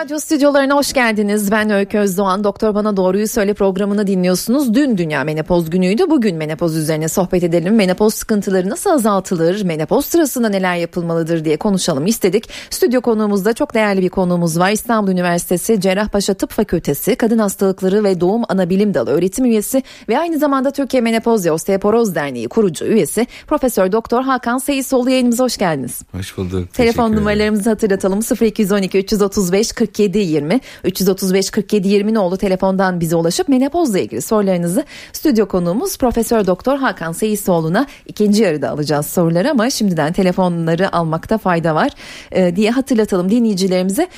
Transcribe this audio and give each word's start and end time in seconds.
Radyo 0.00 0.18
stüdyolarına 0.18 0.76
hoş 0.76 0.92
geldiniz. 0.92 1.50
Ben 1.50 1.70
Öykü 1.70 1.98
Özdoğan. 1.98 2.44
Doktor 2.44 2.74
Bana 2.74 2.96
Doğruyu 2.96 3.28
Söyle 3.28 3.54
programını 3.54 4.06
dinliyorsunuz. 4.06 4.74
Dün 4.74 4.98
Dünya 4.98 5.24
Menopoz 5.24 5.70
Günü'ydü. 5.70 6.10
Bugün 6.10 6.36
menopoz 6.36 6.76
üzerine 6.76 7.08
sohbet 7.08 7.44
edelim. 7.44 7.74
Menopoz 7.74 8.14
sıkıntıları 8.14 8.70
nasıl 8.70 8.90
azaltılır? 8.90 9.62
Menopoz 9.62 10.06
sırasında 10.06 10.48
neler 10.48 10.76
yapılmalıdır 10.76 11.44
diye 11.44 11.56
konuşalım 11.56 12.06
istedik. 12.06 12.50
Stüdyo 12.70 13.00
konuğumuzda 13.00 13.52
çok 13.52 13.74
değerli 13.74 14.02
bir 14.02 14.08
konuğumuz 14.08 14.58
var. 14.58 14.70
İstanbul 14.70 15.10
Üniversitesi 15.10 15.80
Cerrahpaşa 15.80 16.34
Tıp 16.34 16.50
Fakültesi 16.50 17.16
Kadın 17.16 17.38
Hastalıkları 17.38 18.04
ve 18.04 18.20
Doğum 18.20 18.42
Anabilim 18.48 18.94
Dalı 18.94 19.10
öğretim 19.10 19.44
üyesi 19.44 19.82
ve 20.08 20.18
aynı 20.18 20.38
zamanda 20.38 20.70
Türkiye 20.70 21.00
Menopoz 21.00 21.46
ve 21.46 21.52
Osteoporoz 21.52 22.14
Derneği 22.14 22.48
kurucu 22.48 22.84
üyesi 22.84 23.26
Profesör 23.46 23.92
Doktor 23.92 24.22
Hakan 24.22 24.58
Seyisoğlu 24.58 25.10
yayınımıza 25.10 25.44
hoş 25.44 25.56
geldiniz. 25.56 26.02
Hoş 26.12 26.36
bulduk. 26.36 26.74
Telefon 26.74 27.12
numaralarımızı 27.16 27.70
hatırlatalım. 27.70 28.20
0212 28.40 28.98
335 28.98 29.72
47 29.90 30.18
20 30.18 30.60
335 30.84 31.50
47 31.50 31.88
20 31.88 32.14
nolu 32.14 32.36
telefondan 32.36 33.00
bize 33.00 33.16
ulaşıp 33.16 33.48
menopozla 33.48 33.98
ilgili 33.98 34.22
sorularınızı 34.22 34.84
stüdyo 35.12 35.46
konuğumuz 35.46 35.98
Profesör 35.98 36.46
Doktor 36.46 36.78
Hakan 36.78 37.12
Seyisoğlu'na 37.12 37.86
ikinci 38.06 38.42
yarıda 38.42 38.70
alacağız 38.70 39.06
soruları 39.06 39.50
ama 39.50 39.70
şimdiden 39.70 40.12
telefonları 40.12 40.96
almakta 40.96 41.38
fayda 41.38 41.74
var 41.74 41.90
e, 42.32 42.56
diye 42.56 42.70
hatırlatalım 42.70 43.30
dinleyicilerimize. 43.30 44.08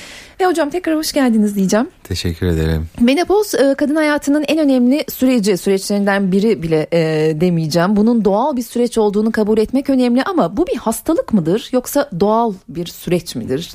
Ve 0.40 0.46
hocam 0.46 0.70
tekrar 0.70 0.96
hoş 0.96 1.12
geldiniz 1.12 1.56
diyeceğim. 1.56 1.88
Teşekkür 2.04 2.46
ederim. 2.46 2.88
Menopoz 3.00 3.54
e, 3.54 3.74
kadın 3.78 3.96
hayatının 3.96 4.44
en 4.48 4.58
önemli 4.58 5.04
süreci, 5.12 5.56
süreçlerinden 5.56 6.32
biri 6.32 6.62
bile 6.62 6.86
e, 6.92 7.00
demeyeceğim. 7.40 7.96
Bunun 7.96 8.24
doğal 8.24 8.56
bir 8.56 8.62
süreç 8.62 8.98
olduğunu 8.98 9.32
kabul 9.32 9.58
etmek 9.58 9.90
önemli 9.90 10.22
ama 10.22 10.56
bu 10.56 10.66
bir 10.66 10.76
hastalık 10.76 11.32
mıdır 11.32 11.68
yoksa 11.72 12.10
doğal 12.20 12.52
bir 12.68 12.86
süreç 12.86 13.34
midir? 13.34 13.72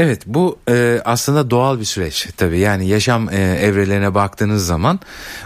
Evet 0.00 0.22
bu 0.26 0.58
e, 0.68 1.00
aslında 1.04 1.50
doğal 1.50 1.80
bir 1.80 1.84
süreç 1.84 2.28
tabii 2.36 2.58
yani 2.58 2.88
yaşam 2.88 3.28
e, 3.28 3.36
evrelerine 3.36 4.14
baktığınız 4.14 4.66
zaman 4.66 5.00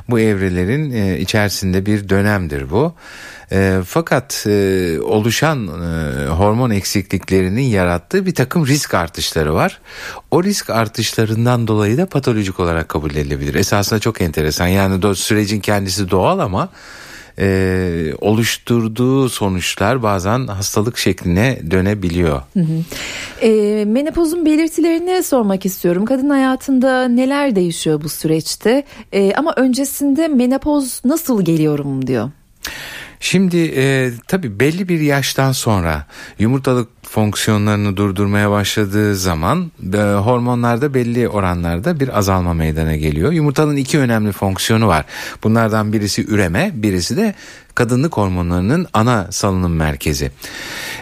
bu 0.09 0.21
evrelerin 0.21 0.93
e, 0.93 1.19
içerisinde 1.19 1.87
bir 1.87 2.09
dönemdir 2.09 2.71
bu. 2.71 2.95
E, 3.53 3.81
fakat 3.87 4.45
e, 4.47 4.99
oluşan 5.01 5.67
e, 5.67 6.27
hormon 6.27 6.71
eksikliklerinin 6.71 7.63
yarattığı 7.63 8.27
bir 8.27 8.35
takım 8.35 8.67
risk 8.67 8.95
artışları 8.95 9.55
var. 9.55 9.81
O 10.31 10.45
risk 10.45 10.71
artışlarından 10.71 11.67
dolayı 11.67 11.99
da 11.99 12.07
patolojik 12.07 12.61
olarak 12.61 12.89
kabul 12.89 13.11
edilebilir. 13.11 13.55
Esasında 13.55 14.01
çok 14.01 14.21
enteresan 14.21 14.67
yani 14.67 15.17
sürecin 15.17 15.61
kendisi 15.61 16.11
doğal 16.11 16.39
ama 16.39 16.69
e, 17.39 18.13
oluşturduğu 18.21 19.29
sonuçlar 19.29 20.03
bazen 20.03 20.47
hastalık 20.47 20.99
şekline 20.99 21.61
dönebiliyor. 21.71 22.43
Hı 22.55 22.61
hı. 22.61 23.47
E, 23.47 23.85
menopozun 23.85 24.47
belirtilerini 24.47 25.23
sormak 25.23 25.67
istiyorum. 25.67 26.05
Kadın 26.05 26.31
hayatında 26.31 27.09
neler 27.09 27.57
değişiyor 27.57 28.03
bu 28.03 28.09
süreçte? 28.09 28.85
E, 29.13 29.33
ama 29.35 29.55
öncesinde 29.57 30.29
menopoz 30.29 31.01
nasıl 31.05 31.45
geliyorum 31.45 32.07
diyor. 32.07 32.31
Şimdi 33.21 33.73
e, 33.77 34.11
tabii 34.29 34.61
belli 34.61 34.89
bir 34.89 35.01
yaştan 35.01 35.53
sonra 35.53 36.07
yumurtalık 36.39 36.89
fonksiyonlarını 37.13 37.97
durdurmaya 37.97 38.51
başladığı 38.51 39.17
zaman 39.17 39.71
e, 39.93 39.97
hormonlarda 39.97 40.95
belli 40.95 41.29
oranlarda 41.29 42.01
bir 42.01 42.19
azalma 42.19 42.55
meydana 42.55 42.97
geliyor. 42.97 43.33
Yumurtanın 43.33 43.77
iki 43.77 43.99
önemli 43.99 44.33
fonksiyonu 44.33 44.87
var. 44.87 45.05
Bunlardan 45.45 45.93
birisi 45.93 46.27
üreme, 46.27 46.71
birisi 46.75 47.17
de 47.17 47.35
kadınlık 47.75 48.17
hormonlarının 48.17 48.87
ana 48.93 49.27
salınım 49.31 49.77
merkezi. 49.77 50.31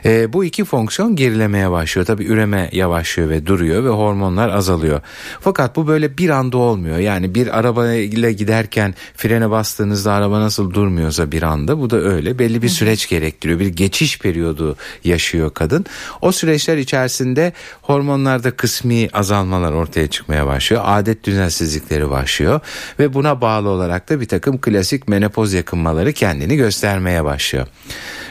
E, 0.05 0.33
bu 0.33 0.45
iki 0.45 0.65
fonksiyon 0.65 1.17
gerilemeye 1.17 1.71
başlıyor. 1.71 2.07
Tabi 2.07 2.25
üreme 2.25 2.71
yavaşlıyor 2.73 3.29
ve 3.31 3.47
duruyor 3.47 3.85
ve 3.85 3.89
hormonlar 3.89 4.49
azalıyor. 4.49 5.01
Fakat 5.41 5.77
bu 5.77 5.87
böyle 5.87 6.19
bir 6.19 6.31
anda 6.31 6.59
olmuyor. 6.59 6.99
Yani 6.99 7.35
bir 7.35 7.59
arabayla 7.59 8.31
giderken 8.31 8.95
frene 9.17 9.51
bastığınızda 9.51 10.13
araba 10.13 10.41
nasıl 10.41 10.75
durmuyorsa 10.75 11.33
bir 11.33 11.43
anda 11.43 11.81
bu 11.81 11.91
da 11.91 11.97
öyle. 11.97 12.39
Belli 12.39 12.63
bir 12.63 12.69
süreç 12.69 13.09
gerektiriyor. 13.09 13.61
Bir 13.61 13.67
geçiş 13.67 14.19
periyodu 14.19 14.77
yaşıyor 15.05 15.51
kadın. 15.55 15.87
O 16.21 16.33
süreçler 16.33 16.77
içerisinde 16.77 17.53
hormonlarda 17.83 18.51
kısmi 18.51 19.09
azalmalar 19.13 19.73
ortaya 19.73 20.07
çıkmaya 20.07 20.47
başlıyor. 20.47 20.83
Adet 20.85 21.25
düzensizlikleri 21.25 22.11
başlıyor 22.11 22.61
ve 22.99 23.15
buna 23.15 23.41
bağlı 23.41 23.69
olarak 23.69 24.11
da 24.11 24.21
bir 24.21 24.29
takım 24.29 24.61
klasik 24.61 25.09
menopoz 25.09 25.53
yakınmaları 25.53 26.13
kendini 26.13 26.57
göstermeye 26.61 27.25
başlıyor. 27.25 27.67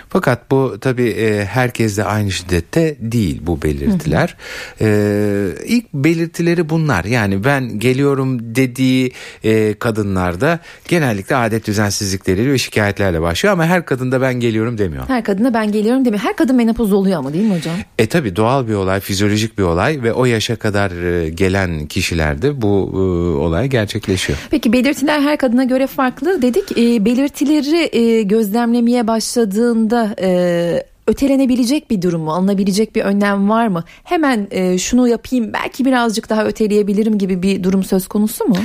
Fakat 0.09 0.51
bu 0.51 0.77
tabii 0.81 1.09
e, 1.09 1.45
herkeste 1.45 2.03
aynı 2.03 2.31
şiddette 2.31 2.95
değil 2.99 3.41
bu 3.43 3.61
belirtiler. 3.61 4.35
Hı 4.77 4.85
hı. 4.85 4.89
E, 4.89 5.65
ilk 5.65 5.93
belirtileri 5.93 6.69
bunlar. 6.69 7.03
Yani 7.05 7.43
ben 7.43 7.79
geliyorum 7.79 8.55
dediği 8.55 9.11
e, 9.43 9.73
kadınlarda 9.73 10.59
genellikle 10.87 11.35
adet 11.35 11.67
düzensizlikleri 11.67 12.51
ve 12.51 12.57
şikayetlerle 12.57 13.21
başlıyor 13.21 13.53
ama 13.53 13.65
her 13.65 13.85
kadında 13.85 14.21
ben 14.21 14.33
geliyorum 14.33 14.77
demiyor. 14.77 15.03
Her 15.07 15.23
kadında 15.23 15.53
ben 15.53 15.71
geliyorum 15.71 16.05
demiyor. 16.05 16.23
Her 16.23 16.35
kadın 16.35 16.55
menopoz 16.55 16.93
oluyor 16.93 17.19
ama 17.19 17.33
değil 17.33 17.45
mi 17.45 17.55
hocam? 17.55 17.75
E 17.97 18.07
tabii 18.07 18.35
doğal 18.35 18.67
bir 18.67 18.73
olay, 18.73 18.99
fizyolojik 18.99 19.57
bir 19.57 19.63
olay 19.63 20.03
ve 20.03 20.13
o 20.13 20.25
yaşa 20.25 20.55
kadar 20.55 20.91
e, 20.91 21.29
gelen 21.29 21.85
kişilerde 21.85 22.61
bu 22.61 22.91
e, 22.93 22.97
olay 23.39 23.67
gerçekleşiyor. 23.67 24.39
Peki 24.51 24.73
belirtiler 24.73 25.21
her 25.21 25.37
kadına 25.37 25.63
göre 25.63 25.87
farklı 25.87 26.41
dedik. 26.41 26.77
E, 26.77 27.05
belirtileri 27.05 27.97
e, 27.97 28.23
gözlemlemeye 28.23 29.07
başladığında 29.07 29.98
e, 30.21 30.83
ötelenebilecek 31.07 31.89
bir 31.89 32.01
durum 32.01 32.21
mu? 32.21 32.33
Alınabilecek 32.33 32.95
bir 32.95 33.01
önlem 33.01 33.49
var 33.49 33.67
mı? 33.67 33.83
Hemen 34.03 34.47
e, 34.51 34.77
şunu 34.77 35.07
yapayım 35.07 35.53
belki 35.53 35.85
birazcık 35.85 36.29
daha 36.29 36.45
öteleyebilirim 36.45 37.17
gibi 37.17 37.43
bir 37.43 37.63
durum 37.63 37.83
söz 37.83 38.07
konusu 38.07 38.45
mu? 38.45 38.57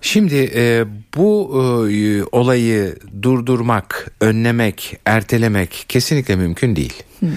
Şimdi 0.00 0.50
e, 0.54 0.84
bu 1.16 1.50
e, 1.90 2.22
olayı 2.32 2.96
durdurmak, 3.22 4.12
önlemek, 4.20 4.96
ertelemek 5.06 5.84
kesinlikle 5.88 6.36
mümkün 6.36 6.76
değil. 6.76 7.02
Hmm. 7.20 7.28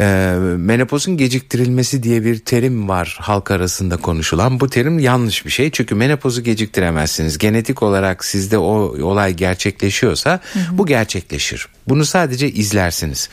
E, 0.00 0.34
menopozun 0.56 1.16
geciktirilmesi 1.16 2.02
diye 2.02 2.24
bir 2.24 2.38
terim 2.38 2.88
var 2.88 3.16
halk 3.20 3.50
arasında 3.50 3.96
konuşulan. 3.96 4.60
Bu 4.60 4.70
terim 4.70 4.98
yanlış 4.98 5.46
bir 5.46 5.50
şey 5.50 5.70
çünkü 5.70 5.94
menopozu 5.94 6.42
geciktiremezsiniz. 6.42 7.38
Genetik 7.38 7.82
olarak 7.82 8.24
sizde 8.24 8.58
o 8.58 8.72
olay 9.02 9.34
gerçekleşiyorsa 9.34 10.40
hı 10.52 10.58
bu 10.72 10.86
gerçekleşir. 10.86 11.68
Bunu 11.88 12.04
sadece 12.04 12.50
izlersiniz. 12.50 13.28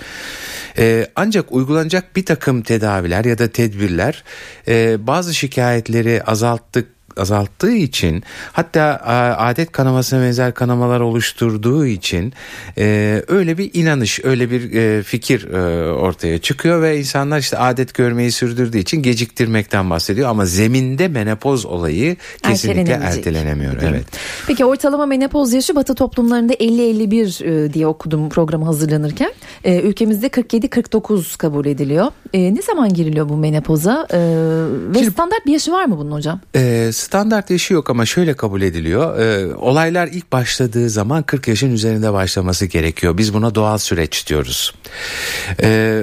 Ee, 0.77 1.07
ancak 1.16 1.51
uygulanacak 1.51 2.16
bir 2.16 2.25
takım 2.25 2.61
tedaviler 2.61 3.25
ya 3.25 3.38
da 3.38 3.47
tedbirler 3.47 4.23
e, 4.67 5.07
bazı 5.07 5.33
şikayetleri 5.33 6.23
azalttık 6.23 6.96
azalttığı 7.17 7.72
için 7.72 8.23
hatta 8.51 9.01
adet 9.38 9.72
kanamasına 9.72 10.22
benzer 10.22 10.53
kanamalar 10.53 11.00
oluşturduğu 11.00 11.85
için 11.85 12.33
e, 12.78 13.23
öyle 13.28 13.57
bir 13.57 13.72
inanış 13.73 14.19
öyle 14.23 14.51
bir 14.51 14.73
e, 14.73 15.03
fikir 15.03 15.53
e, 15.53 15.91
ortaya 15.91 16.39
çıkıyor 16.39 16.81
ve 16.81 17.00
insanlar 17.00 17.39
işte 17.39 17.57
adet 17.57 17.94
görmeyi 17.94 18.31
sürdürdüğü 18.31 18.77
için 18.77 19.01
geciktirmekten 19.01 19.89
bahsediyor 19.89 20.29
ama 20.29 20.45
zeminde 20.45 21.07
menopoz 21.07 21.66
olayı 21.66 22.16
kesinlikle 22.44 22.94
ertelenemiyor. 22.94 23.73
Evet. 23.81 24.06
Peki 24.47 24.66
ortalama 24.66 25.06
menopoz 25.06 25.53
yaşı 25.53 25.75
batı 25.75 25.95
toplumlarında 25.95 26.53
50-51 26.53 27.67
e, 27.67 27.73
diye 27.73 27.88
okudum 27.88 28.29
programı 28.29 28.66
hazırlanırken. 28.66 29.33
E, 29.63 29.81
ülkemizde 29.81 30.27
47-49 30.27 31.38
kabul 31.38 31.66
ediliyor. 31.66 32.07
E, 32.33 32.56
ne 32.56 32.61
zaman 32.61 32.94
giriliyor 32.94 33.29
bu 33.29 33.38
menopoza? 33.38 34.07
E, 34.11 34.19
ve 34.94 35.00
Şimdi, 35.00 35.11
standart 35.11 35.45
bir 35.45 35.51
yaşı 35.51 35.72
var 35.72 35.85
mı 35.85 35.97
bunun 35.97 36.11
hocam? 36.11 36.39
E, 36.56 36.91
standart 37.07 37.50
yaşı 37.50 37.73
yok 37.73 37.90
ama 37.90 38.06
şöyle 38.06 38.34
kabul 38.34 38.62
ediliyor. 38.62 39.19
E, 39.19 39.56
olaylar 39.56 40.07
ilk 40.07 40.31
başladığı 40.31 40.89
zaman 40.89 41.24
40 41.24 41.48
yaşın 41.48 41.71
üzerinde 41.74 42.13
başlaması 42.13 42.65
gerekiyor. 42.65 43.18
Biz 43.18 43.33
buna 43.33 43.56
doğal 43.56 43.77
süreç 43.77 44.27
diyoruz. 44.27 44.74
E, 45.63 46.01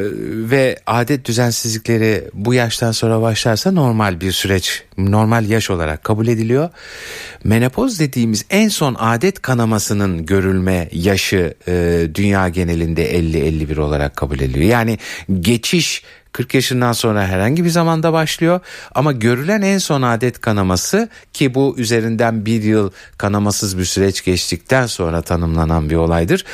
ve 0.51 0.79
adet 0.87 1.25
düzensizlikleri 1.25 2.25
bu 2.35 2.55
yaştan 2.55 2.93
sonra 2.93 3.23
başlarsa 3.23 3.73
normal 3.73 4.21
bir 4.21 4.33
süreç, 4.33 4.83
normal 4.99 5.49
yaş 5.49 5.71
olarak 5.71 6.05
kabul 6.05 6.27
ediliyor. 6.27 6.71
Menopoz 7.45 8.01
dediğimiz 8.01 8.45
en 8.51 8.69
son 8.69 8.97
adet 8.99 9.43
kanamasının 9.43 10.27
görülme 10.27 10.89
yaşı 10.93 11.55
e, 11.69 12.07
dünya 12.15 12.49
genelinde 12.49 13.19
50-51 13.19 13.81
olarak 13.81 14.17
kabul 14.17 14.41
ediliyor. 14.41 14.71
Yani 14.71 14.99
geçiş 15.41 16.03
40 16.35 16.55
yaşından 16.55 16.93
sonra 16.93 17.27
herhangi 17.27 17.65
bir 17.65 17.71
zamanda 17.71 18.13
başlıyor 18.13 18.61
ama 18.95 19.13
görülen 19.13 19.63
en 19.63 19.79
son 19.79 20.03
adet 20.03 20.41
kanaması 20.41 21.09
ki 21.33 21.55
bu 21.55 21.75
üzerinden 21.79 22.47
bir 22.47 22.63
yıl 22.63 22.91
kanamasız 23.19 23.79
bir 23.79 23.85
süreç 23.85 24.25
geçtikten 24.25 24.87
sonra 24.87 25.23
tanımlanan 25.23 25.91
bir 25.91 25.97
olaydır. 25.97 26.45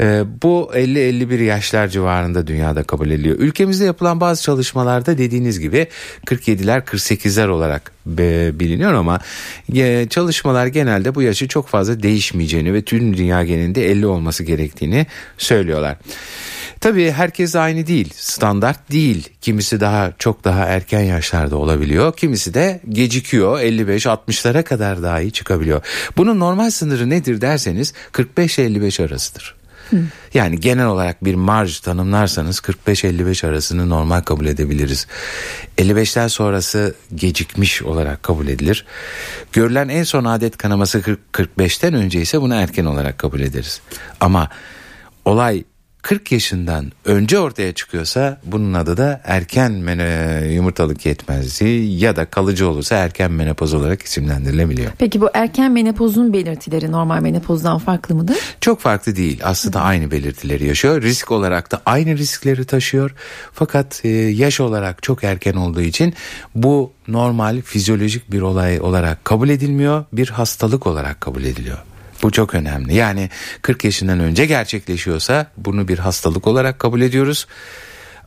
E, 0.00 0.24
bu 0.42 0.70
50-51 0.74 1.42
yaşlar 1.42 1.88
civarında 1.88 2.46
dünyada 2.46 2.82
kabul 2.82 3.10
ediliyor. 3.10 3.36
Ülkemizde 3.38 3.84
yapılan 3.84 4.20
bazı 4.20 4.42
çalışmalarda 4.42 5.18
dediğiniz 5.18 5.60
gibi 5.60 5.88
47'ler 6.26 6.84
48'ler 6.84 7.48
olarak 7.48 7.92
biliniyor 8.06 8.94
ama 8.94 9.20
e, 9.74 10.06
çalışmalar 10.10 10.66
genelde 10.66 11.14
bu 11.14 11.22
yaşı 11.22 11.48
çok 11.48 11.68
fazla 11.68 12.02
değişmeyeceğini 12.02 12.74
ve 12.74 12.82
tüm 12.82 13.16
dünya 13.16 13.44
genelinde 13.44 13.90
50 13.90 14.06
olması 14.06 14.44
gerektiğini 14.44 15.06
söylüyorlar. 15.38 15.96
Tabii 16.82 17.10
herkes 17.10 17.56
aynı 17.56 17.86
değil. 17.86 18.12
Standart 18.16 18.90
değil. 18.90 19.28
Kimisi 19.40 19.80
daha 19.80 20.12
çok 20.18 20.44
daha 20.44 20.64
erken 20.64 21.00
yaşlarda 21.00 21.56
olabiliyor. 21.56 22.16
Kimisi 22.16 22.54
de 22.54 22.80
gecikiyor. 22.88 23.60
55-60'lara 23.60 24.62
kadar 24.62 25.02
dahi 25.02 25.32
çıkabiliyor. 25.32 25.82
Bunun 26.16 26.40
normal 26.40 26.70
sınırı 26.70 27.10
nedir 27.10 27.40
derseniz 27.40 27.92
45-55 28.12 29.04
arasıdır. 29.04 29.54
Yani 30.34 30.60
genel 30.60 30.86
olarak 30.86 31.24
bir 31.24 31.34
marj 31.34 31.80
tanımlarsanız 31.80 32.58
45-55 32.58 33.46
arasını 33.46 33.88
normal 33.88 34.20
kabul 34.20 34.46
edebiliriz. 34.46 35.06
55'ten 35.78 36.28
sonrası 36.28 36.94
gecikmiş 37.14 37.82
olarak 37.82 38.22
kabul 38.22 38.48
edilir. 38.48 38.86
Görülen 39.52 39.88
en 39.88 40.02
son 40.02 40.24
adet 40.24 40.56
kanaması 40.56 41.00
45'ten 41.32 41.94
önce 41.94 42.20
ise 42.20 42.40
bunu 42.40 42.54
erken 42.54 42.84
olarak 42.84 43.18
kabul 43.18 43.40
ederiz. 43.40 43.80
Ama 44.20 44.48
olay 45.24 45.64
40 46.02 46.32
yaşından 46.32 46.92
önce 47.04 47.38
ortaya 47.38 47.72
çıkıyorsa 47.72 48.40
bunun 48.44 48.74
adı 48.74 48.96
da 48.96 49.20
erken 49.24 49.72
mene, 49.72 50.40
yumurtalık 50.52 51.06
yetmezliği 51.06 52.00
ya 52.00 52.16
da 52.16 52.24
kalıcı 52.24 52.68
olursa 52.68 52.96
erken 52.96 53.32
menopoz 53.32 53.74
olarak 53.74 54.02
isimlendirilebiliyor. 54.02 54.92
Peki 54.98 55.20
bu 55.20 55.28
erken 55.34 55.72
menopozun 55.72 56.32
belirtileri 56.32 56.92
normal 56.92 57.22
menopozdan 57.22 57.78
farklı 57.78 58.14
mıdır? 58.14 58.36
Çok 58.60 58.80
farklı 58.80 59.16
değil. 59.16 59.40
Aslında 59.44 59.80
Hı. 59.80 59.84
aynı 59.84 60.10
belirtileri 60.10 60.66
yaşıyor. 60.66 61.02
Risk 61.02 61.30
olarak 61.30 61.72
da 61.72 61.82
aynı 61.86 62.18
riskleri 62.18 62.64
taşıyor. 62.64 63.14
Fakat 63.52 64.04
e, 64.04 64.08
yaş 64.08 64.60
olarak 64.60 65.02
çok 65.02 65.24
erken 65.24 65.54
olduğu 65.54 65.82
için 65.82 66.14
bu 66.54 66.92
normal 67.08 67.62
fizyolojik 67.62 68.32
bir 68.32 68.40
olay 68.40 68.80
olarak 68.80 69.24
kabul 69.24 69.48
edilmiyor. 69.48 70.04
Bir 70.12 70.28
hastalık 70.28 70.86
olarak 70.86 71.20
kabul 71.20 71.44
ediliyor. 71.44 71.78
Bu 72.22 72.30
çok 72.30 72.54
önemli. 72.54 72.94
Yani 72.94 73.30
40 73.62 73.84
yaşından 73.84 74.20
önce 74.20 74.46
gerçekleşiyorsa 74.46 75.46
bunu 75.56 75.88
bir 75.88 75.98
hastalık 75.98 76.46
olarak 76.46 76.78
kabul 76.78 77.00
ediyoruz. 77.00 77.46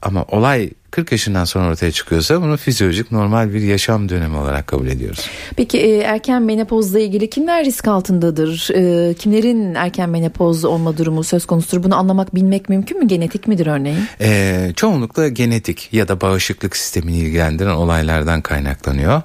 Ama 0.01 0.23
olay 0.23 0.69
40 0.91 1.11
yaşından 1.11 1.45
sonra 1.45 1.71
ortaya 1.71 1.91
çıkıyorsa 1.91 2.41
bunu 2.41 2.57
fizyolojik 2.57 3.11
normal 3.11 3.53
bir 3.53 3.61
yaşam 3.61 4.09
dönemi 4.09 4.37
olarak 4.37 4.67
kabul 4.67 4.87
ediyoruz. 4.87 5.29
Peki 5.55 5.77
e, 5.77 5.97
erken 5.97 6.41
menopozla 6.41 6.99
ilgili 6.99 7.29
kimler 7.29 7.65
risk 7.65 7.87
altındadır? 7.87 8.69
E, 8.73 9.13
kimlerin 9.13 9.75
erken 9.75 10.09
menopoz 10.09 10.65
olma 10.65 10.97
durumu 10.97 11.23
söz 11.23 11.45
konusudur? 11.45 11.83
Bunu 11.83 11.95
anlamak, 11.95 12.35
bilmek 12.35 12.69
mümkün 12.69 12.99
mü? 12.99 13.07
Genetik 13.07 13.47
midir 13.47 13.67
örneğin? 13.67 13.99
E, 14.21 14.71
çoğunlukla 14.75 15.27
genetik 15.27 15.89
ya 15.93 16.07
da 16.07 16.21
bağışıklık 16.21 16.77
sistemini 16.77 17.17
ilgilendiren 17.17 17.75
olaylardan 17.75 18.41
kaynaklanıyor 18.41 19.21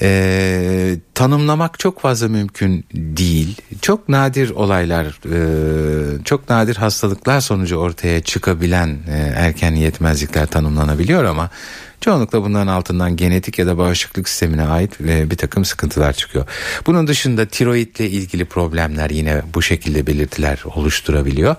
e, 0.00 0.96
tanımlamak 1.14 1.78
çok 1.78 2.00
fazla 2.00 2.28
mümkün 2.28 2.84
değil. 2.94 3.56
Çok 3.82 4.08
nadir 4.08 4.50
olaylar, 4.50 5.06
e, 5.06 6.24
çok 6.24 6.50
nadir 6.50 6.76
hastalıklar 6.76 7.40
sonucu 7.40 7.76
ortaya 7.76 8.20
çıkabilen 8.20 8.88
e, 8.88 9.32
erken 9.36 9.74
yetmezlikler 9.74 10.46
tanımlanabiliyor 10.46 11.24
ama 11.24 11.50
çoğunlukla 12.00 12.42
bunların 12.42 12.66
altından 12.66 13.16
genetik 13.16 13.58
ya 13.58 13.66
da 13.66 13.78
bağışıklık 13.78 14.28
sistemine 14.28 14.62
ait 14.62 15.00
e, 15.00 15.30
bir 15.30 15.36
takım 15.36 15.64
sıkıntılar 15.64 16.12
çıkıyor. 16.12 16.46
Bunun 16.86 17.06
dışında 17.06 17.46
tiroidle 17.46 18.10
ilgili 18.10 18.44
problemler 18.44 19.10
yine 19.10 19.42
bu 19.54 19.62
şekilde 19.62 20.06
belirtiler 20.06 20.62
oluşturabiliyor. 20.74 21.56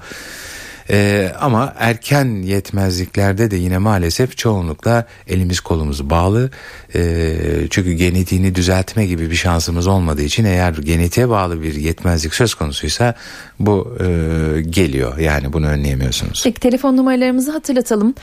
Ee, 0.92 1.32
ama 1.40 1.74
erken 1.78 2.42
yetmezliklerde 2.42 3.52
de 3.52 3.56
yine 3.56 3.78
maalesef 3.78 4.38
çoğunlukla 4.38 5.06
elimiz 5.28 5.60
kolumuz 5.60 6.10
bağlı. 6.10 6.50
Ee, 6.96 7.36
çünkü 7.70 7.92
genetiğini 7.92 8.56
düzeltme 8.56 9.06
gibi 9.06 9.32
bir 9.32 9.36
şansımız 9.36 9.88
olmadığı 9.88 10.22
için 10.22 10.46
eğer 10.46 10.74
genetiğe 10.74 11.30
bağlı 11.30 11.64
bir 11.64 11.76
yetmezlik 11.76 12.34
söz 12.34 12.54
konusuysa 12.54 13.16
bu 13.60 13.98
e, 14.00 14.62
geliyor. 14.62 15.18
Yani 15.18 15.54
bunu 15.54 15.68
önleyemiyorsunuz. 15.68 16.42
Peki 16.44 16.60
telefon 16.60 16.98
numaralarımızı 16.98 17.52
hatırlatalım. 17.52 18.16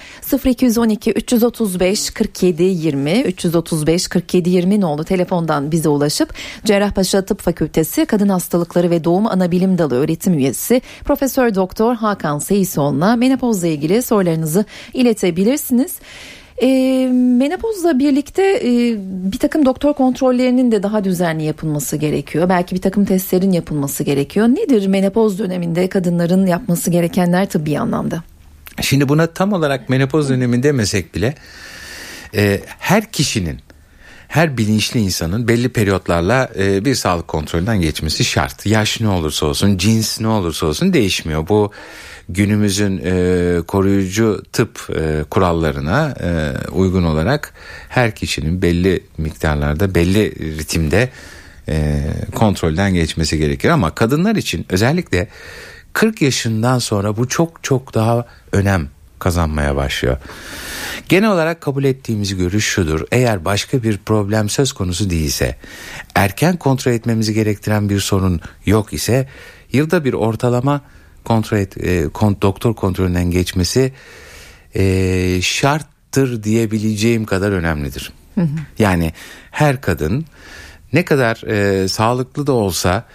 0212 0.45 1.13
335 1.13 2.11
47 2.11 2.63
20 2.63 3.23
335 3.23 4.09
47 4.09 4.51
20 4.51 4.81
nolu 4.81 5.05
telefondan 5.05 5.73
bize 5.73 5.89
ulaşıp 5.89 6.35
Cerrahpaşa 6.65 7.25
Tıp 7.25 7.41
Fakültesi 7.41 8.07
Kadın 8.07 8.29
Hastalıkları 8.29 8.91
ve 8.91 9.05
Doğum 9.05 9.27
Anabilim 9.27 9.79
Dalı 9.79 9.95
öğretim 9.95 10.35
üyesi 10.35 10.83
Profesör 11.05 11.55
Doktor 11.55 11.95
Hakan 11.95 12.39
Seysoğlu'na 12.57 13.17
menopozla 13.17 13.67
ilgili 13.67 14.03
sorularınızı 14.03 14.65
iletebilirsiniz. 14.95 15.95
E, 16.63 16.69
menopozla 17.13 17.99
birlikte 17.99 18.43
e, 18.43 18.97
bir 19.33 19.39
takım 19.39 19.67
doktor 19.67 19.95
kontrollerinin 19.95 20.73
de 20.73 20.83
daha 20.83 21.05
düzenli 21.05 21.45
yapılması 21.45 21.97
gerekiyor. 21.97 22.49
Belki 22.49 22.75
bir 22.75 22.81
takım 22.81 23.05
testlerin 23.05 23.53
yapılması 23.53 24.05
gerekiyor. 24.05 24.49
Nedir 24.49 24.87
menopoz 24.87 25.39
döneminde 25.39 25.89
kadınların 25.89 26.47
yapması 26.47 26.91
gerekenler 26.91 27.49
tıbbi 27.49 27.79
anlamda? 27.79 28.23
Şimdi 28.81 29.09
buna 29.09 29.27
tam 29.27 29.53
olarak 29.53 29.89
menopoz 29.89 30.31
dönemi 30.31 30.63
demesek 30.63 31.15
bile 31.15 31.35
e, 32.35 32.61
her 32.79 33.13
kişinin 33.13 33.59
her 34.29 34.59
bilinçli 34.59 35.01
insanın 35.01 35.49
belli 35.49 35.69
periyotlarla 35.69 36.51
e, 36.59 36.85
bir 36.85 36.95
sağlık 36.95 37.29
kontrolünden 37.29 37.81
geçmesi 37.81 38.25
şart. 38.25 38.67
Yaş 38.67 39.01
ne 39.01 39.09
olursa 39.09 39.47
olsun, 39.47 39.79
cins 39.79 40.21
ne 40.21 40.29
olursa 40.29 40.67
olsun 40.67 40.93
değişmiyor. 40.93 41.49
Bu 41.49 41.73
günümüzün 42.29 43.01
e, 43.05 43.63
koruyucu 43.63 44.43
tıp 44.53 44.91
e, 44.97 45.25
kurallarına 45.31 46.15
e, 46.21 46.53
uygun 46.69 47.05
olarak 47.05 47.53
her 47.89 48.15
kişinin 48.15 48.63
belli 48.63 49.05
miktarlarda, 49.19 49.95
belli 49.95 50.35
ritimde 50.59 51.11
e, 51.69 52.05
kontrolden 52.35 52.95
geçmesi 52.95 53.39
gerekir. 53.39 53.69
Ama 53.69 53.95
kadınlar 53.95 54.37
için 54.37 54.67
özellikle 54.69 55.29
40 55.93 56.23
yaşından 56.23 56.79
sonra 56.79 57.17
bu 57.17 57.29
çok 57.29 57.65
çok 57.65 57.95
daha 57.95 58.27
önem 58.53 58.89
kazanmaya 59.19 59.77
başlıyor. 59.77 60.17
Genel 61.09 61.31
olarak 61.31 61.61
kabul 61.61 61.85
ettiğimiz 61.85 62.37
görüş 62.37 62.65
şudur. 62.65 63.01
Eğer 63.13 63.45
başka 63.45 63.83
bir 63.83 63.99
problem 63.99 64.49
söz 64.49 64.73
konusu 64.73 65.11
değilse, 65.11 65.57
erken 66.15 66.57
kontrol 66.57 66.93
etmemizi 66.93 67.35
gerektiren 67.35 67.89
bir 67.89 68.01
sorun 68.01 68.41
yok 68.67 68.93
ise 68.93 69.29
yılda 69.73 70.05
bir 70.05 70.13
ortalama 70.13 70.81
kontrol 71.27 71.59
et, 71.59 71.85
e, 71.85 72.09
kont, 72.09 72.43
doktor 72.43 72.75
kontrolünden 72.75 73.31
geçmesi 73.31 73.93
e, 74.75 75.39
şarttır 75.43 76.43
diyebileceğim 76.43 77.25
kadar 77.25 77.53
önemlidir. 77.53 78.13
Hı 78.35 78.41
hı. 78.41 78.49
Yani 78.79 79.13
her 79.51 79.81
kadın 79.81 80.25
ne 80.93 81.05
kadar 81.05 81.43
e, 81.47 81.89
sağlıklı 81.89 82.47
da 82.47 82.53
olsa 82.53 83.07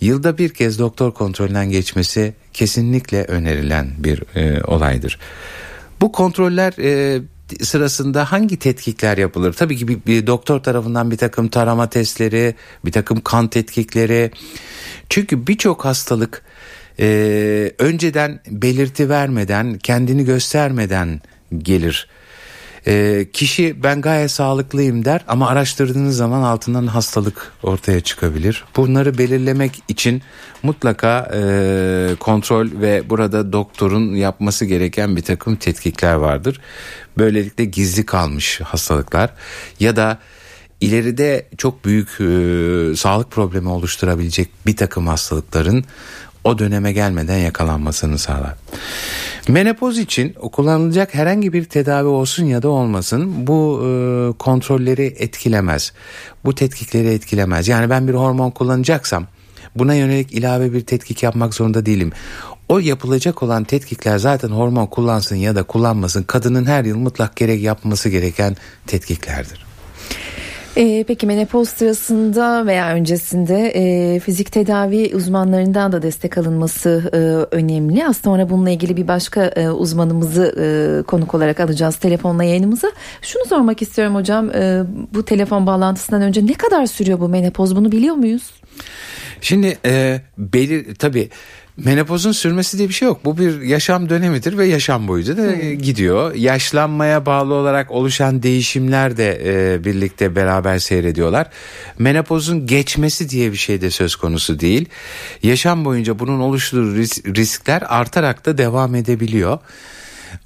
yılda 0.00 0.38
bir 0.38 0.48
kez 0.48 0.78
doktor 0.78 1.14
kontrolünden 1.14 1.70
geçmesi 1.70 2.34
kesinlikle 2.52 3.24
önerilen 3.24 3.90
bir 3.98 4.22
e, 4.36 4.64
olaydır. 4.64 5.18
Bu 6.00 6.12
kontroller 6.12 6.74
e, 6.78 7.20
sırasında 7.62 8.32
hangi 8.32 8.56
tetkikler 8.56 9.18
yapılır? 9.18 9.52
Tabii 9.52 9.76
ki 9.76 9.88
bir, 9.88 9.98
bir 10.06 10.26
doktor 10.26 10.60
tarafından 10.60 11.10
bir 11.10 11.16
takım 11.16 11.48
tarama 11.48 11.90
testleri, 11.90 12.54
bir 12.84 12.92
takım 12.92 13.20
kan 13.20 13.48
tetkikleri. 13.48 14.30
Çünkü 15.08 15.46
birçok 15.46 15.84
hastalık 15.84 16.42
e, 17.00 17.72
önceden 17.78 18.40
belirti 18.50 19.08
vermeden, 19.08 19.78
kendini 19.78 20.24
göstermeden 20.24 21.20
gelir. 21.58 22.08
E, 22.86 23.26
kişi 23.32 23.82
ben 23.82 24.00
gayet 24.00 24.30
sağlıklıyım 24.30 25.04
der 25.04 25.24
ama 25.28 25.48
araştırdığınız 25.48 26.16
zaman 26.16 26.42
altından 26.42 26.86
hastalık 26.86 27.52
ortaya 27.62 28.00
çıkabilir. 28.00 28.64
Bunları 28.76 29.18
belirlemek 29.18 29.82
için 29.88 30.22
mutlaka 30.62 31.30
e, 31.34 31.40
kontrol 32.20 32.68
ve 32.72 33.10
burada 33.10 33.52
doktorun 33.52 34.14
yapması 34.14 34.64
gereken 34.64 35.16
bir 35.16 35.22
takım 35.22 35.56
tetkikler 35.56 36.14
vardır. 36.14 36.60
Böylelikle 37.18 37.64
gizli 37.64 38.06
kalmış 38.06 38.60
hastalıklar 38.60 39.30
ya 39.80 39.96
da 39.96 40.18
ileride 40.80 41.46
çok 41.58 41.84
büyük 41.84 42.08
e, 42.20 42.96
sağlık 42.96 43.30
problemi 43.30 43.68
oluşturabilecek 43.68 44.48
bir 44.66 44.76
takım 44.76 45.06
hastalıkların 45.06 45.84
o 46.46 46.58
döneme 46.58 46.92
gelmeden 46.92 47.38
yakalanmasını 47.38 48.18
sağlar. 48.18 48.54
Menopoz 49.48 49.98
için 49.98 50.32
kullanılacak 50.32 51.14
herhangi 51.14 51.52
bir 51.52 51.64
tedavi 51.64 52.08
olsun 52.08 52.44
ya 52.44 52.62
da 52.62 52.68
olmasın 52.68 53.46
bu 53.46 53.80
e, 53.84 53.88
kontrolleri 54.38 55.14
etkilemez. 55.18 55.92
Bu 56.44 56.54
tetkikleri 56.54 57.08
etkilemez. 57.08 57.68
Yani 57.68 57.90
ben 57.90 58.08
bir 58.08 58.14
hormon 58.14 58.50
kullanacaksam 58.50 59.26
buna 59.76 59.94
yönelik 59.94 60.32
ilave 60.32 60.72
bir 60.72 60.80
tetkik 60.80 61.22
yapmak 61.22 61.54
zorunda 61.54 61.86
değilim. 61.86 62.12
O 62.68 62.78
yapılacak 62.78 63.42
olan 63.42 63.64
tetkikler 63.64 64.18
zaten 64.18 64.48
hormon 64.48 64.86
kullansın 64.86 65.36
ya 65.36 65.56
da 65.56 65.62
kullanmasın 65.62 66.22
kadının 66.22 66.64
her 66.64 66.84
yıl 66.84 66.96
mutlak 66.96 67.36
gerek 67.36 67.62
yapması 67.62 68.08
gereken 68.08 68.56
tetkiklerdir. 68.86 69.66
E, 70.76 71.04
peki 71.04 71.26
menopoz 71.26 71.68
sırasında 71.68 72.66
veya 72.66 72.94
öncesinde 72.94 73.72
e, 73.74 74.20
fizik 74.20 74.52
tedavi 74.52 75.12
uzmanlarından 75.14 75.92
da 75.92 76.02
destek 76.02 76.38
alınması 76.38 77.10
e, 77.12 77.16
önemli. 77.56 78.06
Az 78.06 78.16
sonra 78.16 78.50
bununla 78.50 78.70
ilgili 78.70 78.96
bir 78.96 79.08
başka 79.08 79.44
e, 79.44 79.70
uzmanımızı 79.70 80.54
e, 80.60 80.66
konuk 81.02 81.34
olarak 81.34 81.60
alacağız 81.60 81.96
telefonla 81.96 82.44
yayınımıza. 82.44 82.92
Şunu 83.22 83.44
sormak 83.44 83.82
istiyorum 83.82 84.14
hocam 84.14 84.50
e, 84.50 84.82
bu 85.14 85.24
telefon 85.24 85.66
bağlantısından 85.66 86.22
önce 86.22 86.46
ne 86.46 86.54
kadar 86.54 86.86
sürüyor 86.86 87.20
bu 87.20 87.28
menopoz 87.28 87.76
bunu 87.76 87.92
biliyor 87.92 88.14
muyuz? 88.14 88.50
Şimdi 89.40 89.78
e, 89.84 90.20
belir 90.38 90.94
tabii 90.94 91.30
Menopozun 91.84 92.32
sürmesi 92.32 92.78
diye 92.78 92.88
bir 92.88 92.94
şey 92.94 93.08
yok. 93.08 93.24
Bu 93.24 93.38
bir 93.38 93.60
yaşam 93.60 94.08
dönemidir 94.08 94.58
ve 94.58 94.66
yaşam 94.66 95.08
boyunca 95.08 95.36
da 95.36 95.42
hmm. 95.42 95.78
gidiyor. 95.78 96.34
Yaşlanmaya 96.34 97.26
bağlı 97.26 97.54
olarak 97.54 97.90
oluşan 97.90 98.42
değişimler 98.42 99.16
de 99.16 99.40
e, 99.44 99.84
birlikte 99.84 100.36
beraber 100.36 100.78
seyrediyorlar. 100.78 101.50
Menopozun 101.98 102.66
geçmesi 102.66 103.30
diye 103.30 103.52
bir 103.52 103.56
şey 103.56 103.80
de 103.80 103.90
söz 103.90 104.16
konusu 104.16 104.60
değil. 104.60 104.88
Yaşam 105.42 105.84
boyunca 105.84 106.18
bunun 106.18 106.40
oluşturduğu 106.40 106.96
riskler 107.34 107.82
artarak 107.88 108.46
da 108.46 108.58
devam 108.58 108.94
edebiliyor. 108.94 109.58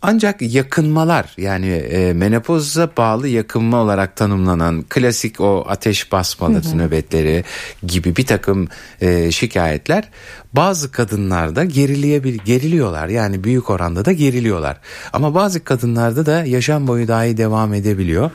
Ancak 0.02 0.42
yakınmalar 0.42 1.34
yani 1.38 1.68
e, 1.68 2.12
menopoza 2.12 2.90
bağlı 2.96 3.28
yakınma 3.28 3.82
olarak 3.82 4.16
tanımlanan 4.16 4.84
klasik 4.88 5.40
o 5.40 5.64
ateş 5.68 6.12
basmaları 6.12 6.78
nöbetleri 6.78 7.44
gibi 7.82 8.16
bir 8.16 8.26
takım 8.26 8.68
e, 9.00 9.30
şikayetler 9.30 10.08
bazı 10.52 10.92
kadınlarda 10.92 11.64
gerileyebil 11.64 12.38
geriliyorlar 12.44 13.08
yani 13.08 13.44
büyük 13.44 13.70
oranda 13.70 14.04
da 14.04 14.12
geriliyorlar. 14.12 14.76
Ama 15.12 15.34
bazı 15.34 15.64
kadınlarda 15.64 16.26
da 16.26 16.44
yaşam 16.44 16.86
boyu 16.86 17.08
dahi 17.08 17.36
devam 17.36 17.74
edebiliyor. 17.74 18.30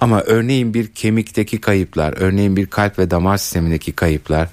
Ama 0.00 0.20
örneğin 0.20 0.74
bir 0.74 0.86
kemikteki 0.86 1.60
kayıplar, 1.60 2.14
örneğin 2.16 2.56
bir 2.56 2.66
kalp 2.66 2.98
ve 2.98 3.10
damar 3.10 3.36
sistemindeki 3.36 3.92
kayıplar, 3.92 4.48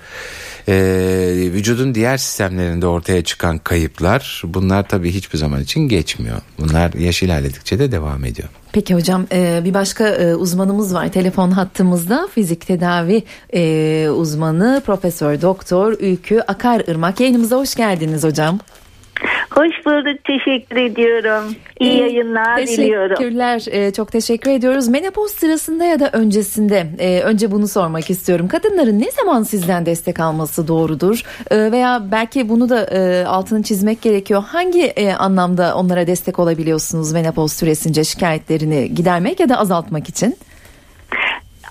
e, 0.68 0.74
vücudun 1.54 1.96
diğer 1.96 2.18
sistemlerinde 2.18 2.88
ortaya 2.88 3.24
çıkan 3.24 3.58
kayıplar 3.58 4.42
bunlar 4.46 4.88
tabii 4.88 5.12
hiçbir 5.12 5.38
zaman 5.38 5.62
için 5.62 5.82
geçmiyor. 5.82 6.42
Bunlar 6.60 6.94
yaş 6.94 7.24
ilerledikçe 7.24 7.80
de 7.80 7.92
devam 7.92 8.26
ediyor. 8.26 8.50
Peki 8.72 8.96
hocam 8.96 9.28
bir 9.32 9.74
başka 9.74 10.36
uzmanımız 10.36 10.94
var 10.94 11.12
telefon 11.12 11.52
hattımızda 11.52 12.28
fizik 12.36 12.68
tedavi 12.68 13.24
uzmanı 14.10 14.82
Profesör 14.86 15.42
Doktor 15.42 15.94
Ülkü 16.00 16.40
Akar 16.40 16.82
Irmak 16.88 17.20
yayınımıza 17.20 17.58
hoş 17.58 17.76
geldiniz 17.76 18.24
hocam. 18.24 18.60
Hoş 19.56 19.86
bulduk. 19.86 20.24
Teşekkür 20.24 20.76
ediyorum. 20.76 21.56
İyi 21.80 22.00
yayınlar 22.00 22.58
diliyorum. 22.58 23.16
Teşekkürler. 23.16 23.66
Ee, 23.72 23.94
çok 23.94 24.12
teşekkür 24.12 24.52
ediyoruz. 24.52 24.88
Menopoz 24.88 25.32
sırasında 25.32 25.86
ya 25.86 26.00
da 26.00 26.10
öncesinde 26.14 26.86
e, 27.00 27.22
önce 27.22 27.52
bunu 27.52 27.68
sormak 27.68 28.10
istiyorum. 28.10 28.48
Kadınların 28.48 29.00
ne 29.00 29.12
zaman 29.12 29.44
sizden 29.44 29.86
destek 29.86 30.20
alması 30.20 30.68
doğrudur? 30.68 31.22
E, 31.52 31.72
veya 31.72 32.02
belki 32.12 32.50
bunu 32.50 32.70
da 32.70 32.86
e, 32.86 33.26
altını 33.26 33.64
çizmek 33.64 34.02
gerekiyor. 34.02 34.44
Hangi 34.48 34.86
e, 34.86 35.14
anlamda 35.14 35.76
onlara 35.76 36.08
destek 36.08 36.40
olabiliyorsunuz 36.40 37.14
menopoz 37.14 37.54
süresince 37.54 38.04
şikayetlerini 38.04 38.96
gidermek 38.96 39.40
ya 39.40 39.50
da 39.50 39.60
azaltmak 39.60 40.10
için? 40.10 40.36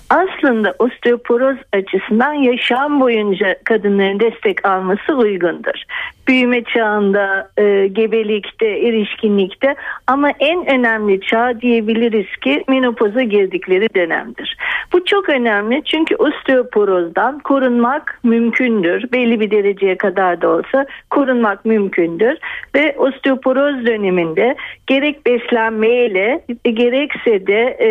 aslında 0.09 0.75
osteoporoz 0.79 1.57
açısından 1.73 2.33
yaşam 2.33 2.99
boyunca 2.99 3.55
kadınların 3.63 4.19
destek 4.19 4.65
alması 4.65 5.13
uygundur. 5.13 5.83
Büyüme 6.27 6.63
çağında, 6.63 7.49
e, 7.57 7.87
gebelikte, 7.87 8.67
erişkinlikte 8.67 9.75
ama 10.07 10.29
en 10.39 10.65
önemli 10.65 11.21
çağ 11.21 11.61
diyebiliriz 11.61 12.37
ki 12.41 12.63
menopoza 12.67 13.21
girdikleri 13.21 13.87
dönemdir. 13.95 14.57
Bu 14.93 15.05
çok 15.05 15.29
önemli 15.29 15.81
çünkü 15.85 16.15
osteoporozdan 16.15 17.39
korunmak 17.39 18.19
mümkündür. 18.23 19.11
Belli 19.11 19.39
bir 19.39 19.51
dereceye 19.51 19.97
kadar 19.97 20.41
da 20.41 20.49
olsa 20.49 20.85
korunmak 21.09 21.65
mümkündür 21.65 22.37
ve 22.75 22.95
osteoporoz 22.97 23.85
döneminde 23.85 24.55
gerek 24.87 25.25
beslenmeyle 25.25 26.41
gerekse 26.63 27.47
de 27.47 27.77
e, 27.79 27.87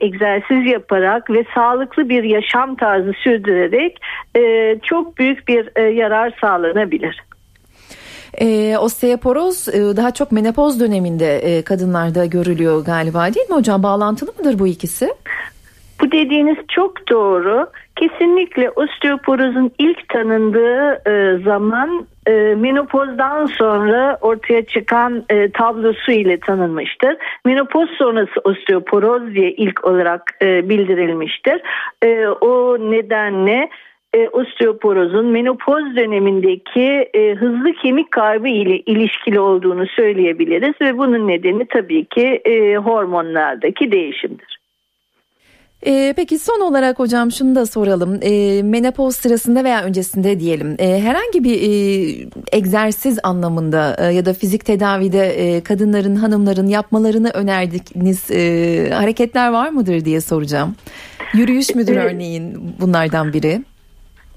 egzersiz 0.00 0.66
yaparak 0.66 1.30
ve 1.30 1.44
sağlıklı 1.54 2.08
bir 2.08 2.22
yaşam 2.22 2.76
tarzı 2.76 3.12
sürdürerek 3.12 4.00
e, 4.36 4.76
çok 4.82 5.18
büyük 5.18 5.48
bir 5.48 5.68
e, 5.76 5.82
yarar 5.82 6.32
sağlanabilir. 6.40 7.27
E, 8.40 8.76
osteoporoz 8.78 9.68
e, 9.68 9.96
daha 9.96 10.10
çok 10.10 10.32
menopoz 10.32 10.80
döneminde 10.80 11.38
e, 11.38 11.62
kadınlarda 11.62 12.24
görülüyor 12.24 12.84
galiba 12.84 13.34
değil 13.34 13.50
mi 13.50 13.56
hocam? 13.56 13.82
Bağlantılı 13.82 14.30
mıdır 14.38 14.58
bu 14.58 14.66
ikisi? 14.66 15.08
Bu 16.00 16.12
dediğiniz 16.12 16.56
çok 16.68 17.08
doğru. 17.08 17.66
Kesinlikle 17.96 18.70
osteoporozun 18.70 19.70
ilk 19.78 20.08
tanındığı 20.08 21.02
e, 21.10 21.42
zaman 21.44 22.06
e, 22.26 22.32
menopozdan 22.54 23.46
sonra 23.46 24.18
ortaya 24.20 24.64
çıkan 24.66 25.24
e, 25.30 25.50
tablosu 25.50 26.12
ile 26.12 26.40
tanınmıştır. 26.40 27.16
Menopoz 27.44 27.90
sonrası 27.90 28.40
osteoporoz 28.44 29.34
diye 29.34 29.52
ilk 29.52 29.84
olarak 29.84 30.22
e, 30.42 30.68
bildirilmiştir. 30.68 31.62
E, 32.04 32.26
o 32.26 32.78
nedenle 32.90 33.68
e, 34.14 34.28
osteoporozun 34.28 35.26
menopoz 35.26 35.96
dönemindeki 35.96 37.08
e, 37.14 37.34
hızlı 37.34 37.72
kemik 37.82 38.10
kaybı 38.10 38.48
ile 38.48 38.78
ilişkili 38.78 39.40
olduğunu 39.40 39.86
söyleyebiliriz 39.86 40.74
ve 40.80 40.98
bunun 40.98 41.28
nedeni 41.28 41.66
tabii 41.66 42.04
ki 42.04 42.40
e, 42.44 42.76
hormonlardaki 42.76 43.92
değişimdir. 43.92 44.58
E, 45.86 46.14
peki 46.16 46.38
son 46.38 46.60
olarak 46.60 46.98
hocam 46.98 47.32
şunu 47.32 47.54
da 47.54 47.66
soralım. 47.66 48.18
E, 48.22 48.62
menopoz 48.62 49.16
sırasında 49.16 49.64
veya 49.64 49.82
öncesinde 49.82 50.40
diyelim 50.40 50.76
e, 50.78 51.00
herhangi 51.00 51.44
bir 51.44 51.62
e, 51.62 52.28
egzersiz 52.52 53.18
anlamında 53.22 53.96
e, 53.98 54.04
ya 54.04 54.26
da 54.26 54.34
fizik 54.34 54.64
tedavide 54.64 55.26
e, 55.26 55.60
kadınların 55.60 56.16
hanımların 56.16 56.66
yapmalarını 56.66 57.30
önerdiğiniz 57.30 58.30
e, 58.30 58.90
hareketler 58.94 59.52
var 59.52 59.68
mıdır 59.68 60.04
diye 60.04 60.20
soracağım. 60.20 60.74
Yürüyüş 61.34 61.74
müdür 61.74 61.96
örneğin 61.96 62.74
bunlardan 62.80 63.32
biri? 63.32 63.60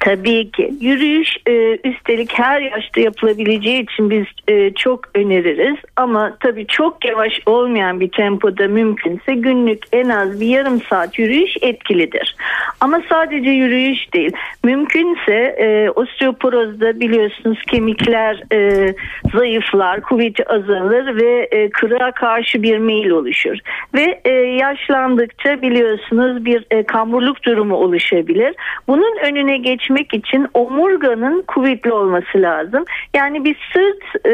Tabii 0.05 0.51
ki. 0.51 0.74
Yürüyüş 0.79 1.29
e, 1.48 1.77
üstelik 1.89 2.39
her 2.39 2.62
yaşta 2.62 3.01
yapılabileceği 3.01 3.84
için 3.84 4.10
biz 4.10 4.25
e, 4.48 4.74
çok 4.74 5.01
öneririz. 5.15 5.77
Ama 5.96 6.38
tabii 6.39 6.67
çok 6.67 7.05
yavaş 7.05 7.39
olmayan 7.46 8.00
bir 8.00 8.12
tempoda 8.12 8.67
mümkünse 8.67 9.34
günlük 9.34 9.84
en 9.93 10.10
az 10.10 10.41
bir 10.41 10.48
yarım 10.48 10.81
saat 10.81 11.20
yürüyüş 11.20 11.58
etkilidir. 11.62 12.36
Ama 12.79 13.01
sadece 13.10 13.50
yürüyüş 13.50 14.13
değil. 14.13 14.31
Mümkünse 14.63 15.55
e, 15.60 15.89
osteoporozda 15.89 17.00
biliyorsunuz 17.00 17.60
kemikler 17.67 18.43
e, 18.53 18.93
zayıflar, 19.34 20.01
kuvveti 20.01 20.50
azalır 20.50 21.15
ve 21.22 21.48
e, 21.51 21.70
kırığa 21.70 22.12
karşı 22.12 22.63
bir 22.63 22.77
meyil 22.77 23.10
oluşur. 23.10 23.58
Ve 23.93 24.22
e, 24.25 24.29
yaşlandıkça 24.31 25.62
biliyorsunuz 25.62 26.46
bir 26.46 26.65
e, 26.72 26.84
kamburluk 26.84 27.43
durumu 27.43 27.75
oluşabilir. 27.75 28.55
Bunun 28.88 29.17
önüne 29.24 29.58
geç 29.58 29.91
geçmek 29.92 30.14
için 30.14 30.48
omurganın 30.54 31.44
kuvvetli 31.48 31.92
olması 31.92 32.42
lazım. 32.42 32.86
Yani 33.16 33.44
bir 33.44 33.58
sırt 33.74 34.26
e, 34.26 34.32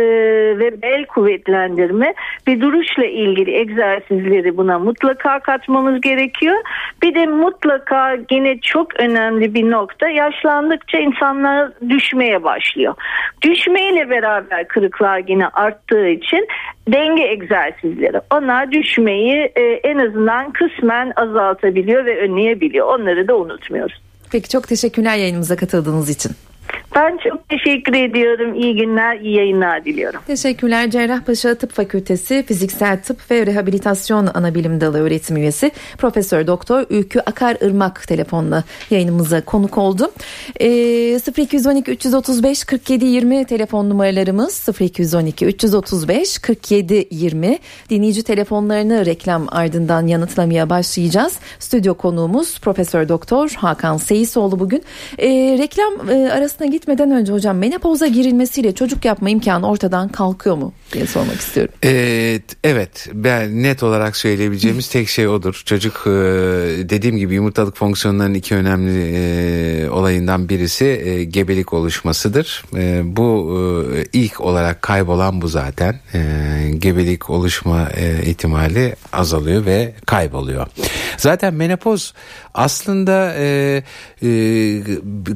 ve 0.60 0.82
bel 0.82 1.06
kuvvetlendirme 1.06 2.14
bir 2.48 2.62
duruşla 2.62 3.06
ilgili 3.06 3.52
egzersizleri 3.56 4.58
buna 4.58 4.80
mutlaka 4.80 5.40
katmamız 5.40 6.02
gerekiyor. 6.02 6.56
Bir 7.02 7.16
de 7.16 7.26
mutlaka 7.26 8.18
yine 8.32 8.60
çok 8.60 9.00
önemli 9.00 9.54
bir 9.54 9.72
nokta 9.72 10.10
yaşlandıkça 10.10 10.98
insanlar 10.98 11.72
düşmeye 11.90 12.44
başlıyor. 12.44 12.94
Düşmeyle 13.42 14.10
beraber 14.10 14.68
kırıklar 14.68 15.22
yine 15.28 15.48
arttığı 15.48 16.08
için 16.08 16.48
denge 16.88 17.24
egzersizleri. 17.24 18.22
Onlar 18.34 18.72
düşmeyi 18.72 19.52
e, 19.56 19.62
en 19.62 19.98
azından 19.98 20.52
kısmen 20.52 21.14
azaltabiliyor 21.16 22.06
ve 22.06 22.20
önleyebiliyor. 22.20 23.00
Onları 23.00 23.28
da 23.28 23.38
unutmuyoruz. 23.38 24.07
Peki 24.31 24.50
çok 24.50 24.67
teşekkürler 24.67 25.17
yayınımıza 25.17 25.55
katıldığınız 25.55 26.10
için. 26.10 26.31
Ben 26.98 27.18
çok 27.30 27.50
teşekkür 27.50 27.94
ediyorum. 27.94 28.56
İyi 28.56 28.75
günler, 28.75 29.20
iyi 29.20 29.36
yayınlar 29.36 29.86
diliyorum. 29.86 30.20
Teşekkürler. 30.27 30.92
Cerrahpaşa 30.92 31.56
Tıp 31.56 31.72
Fakültesi 31.72 32.44
Fiziksel 32.48 33.01
Tıp 33.01 33.32
ve 33.32 33.46
Rehabilitasyon 33.46 34.27
Anabilim 34.34 34.82
Dalı 34.82 35.00
öğretim 35.00 35.38
üyesi 35.38 35.72
Profesör 35.98 36.48
Doktor 36.48 36.86
Ülkü 36.89 37.20
Akar 37.20 37.58
Irmak 37.62 38.08
telefonla 38.08 38.63
yayınımıza 38.89 39.46
konuk 39.46 39.77
oldu. 39.77 40.12
E, 40.60 40.70
0212 41.38 41.92
335 41.92 42.63
47 42.63 43.06
20 43.06 43.46
telefon 43.46 43.89
numaralarımız 43.89 44.70
0212 44.80 45.46
335 45.46 46.39
47 46.39 47.08
20 47.12 47.60
dinleyici 47.89 48.24
telefonlarını 48.24 49.06
reklam 49.06 49.48
ardından 49.51 50.08
yanıtlamaya 50.08 50.70
başlayacağız. 50.70 51.39
Stüdyo 51.60 51.94
konuğumuz 51.94 52.60
Profesör 52.60 53.10
Doktor 53.10 53.50
Hakan 53.58 53.98
Seyisoğlu 53.98 54.60
bugün. 54.60 54.84
E, 55.18 55.30
reklam 55.58 56.10
e, 56.10 56.32
arasına 56.32 56.68
git 56.68 56.87
gitmeden 56.88 57.12
önce 57.12 57.34
hocam 57.34 57.58
menopoza 57.58 58.08
girilmesiyle 58.08 58.75
çocuk 58.75 59.06
yapma 59.06 59.29
imkanı 59.29 59.70
ortadan 59.70 60.10
kalkıyor 60.10 60.58
mu 60.58 60.74
diye 60.94 61.08
sormak 61.08 61.36
istiyorum. 61.36 61.74
Evet, 61.84 62.44
evet 62.63 63.08
ben 63.13 63.63
net 63.63 63.84
olarak 63.84 64.17
söyleyebileceğimiz 64.17 64.89
tek 64.89 65.10
şey 65.10 65.27
odur. 65.27 65.62
Çocuk 65.65 66.03
e, 66.08 66.10
dediğim 66.89 67.17
gibi 67.17 67.34
yumurtalık 67.34 67.77
fonksiyonlarının 67.77 68.34
iki 68.34 68.56
önemli 68.56 69.15
e, 69.15 69.89
olayından 69.89 70.50
birisi 70.50 70.86
e, 70.86 71.24
gebelik 71.24 71.74
oluşmasıdır. 71.74 72.63
Bu 73.03 73.27
ilk 74.13 74.41
olarak 74.41 74.82
kaybolan 74.82 75.41
bu 75.41 75.48
zaten. 75.48 75.96
Gebelik 76.77 77.29
oluşma 77.29 77.89
ihtimali 78.25 78.96
azalıyor 79.13 79.65
ve 79.65 79.94
kayboluyor. 80.06 80.67
Zaten 81.17 81.53
menopoz 81.53 82.13
aslında 82.58 83.34
e, 83.38 83.84
e, 84.24 84.30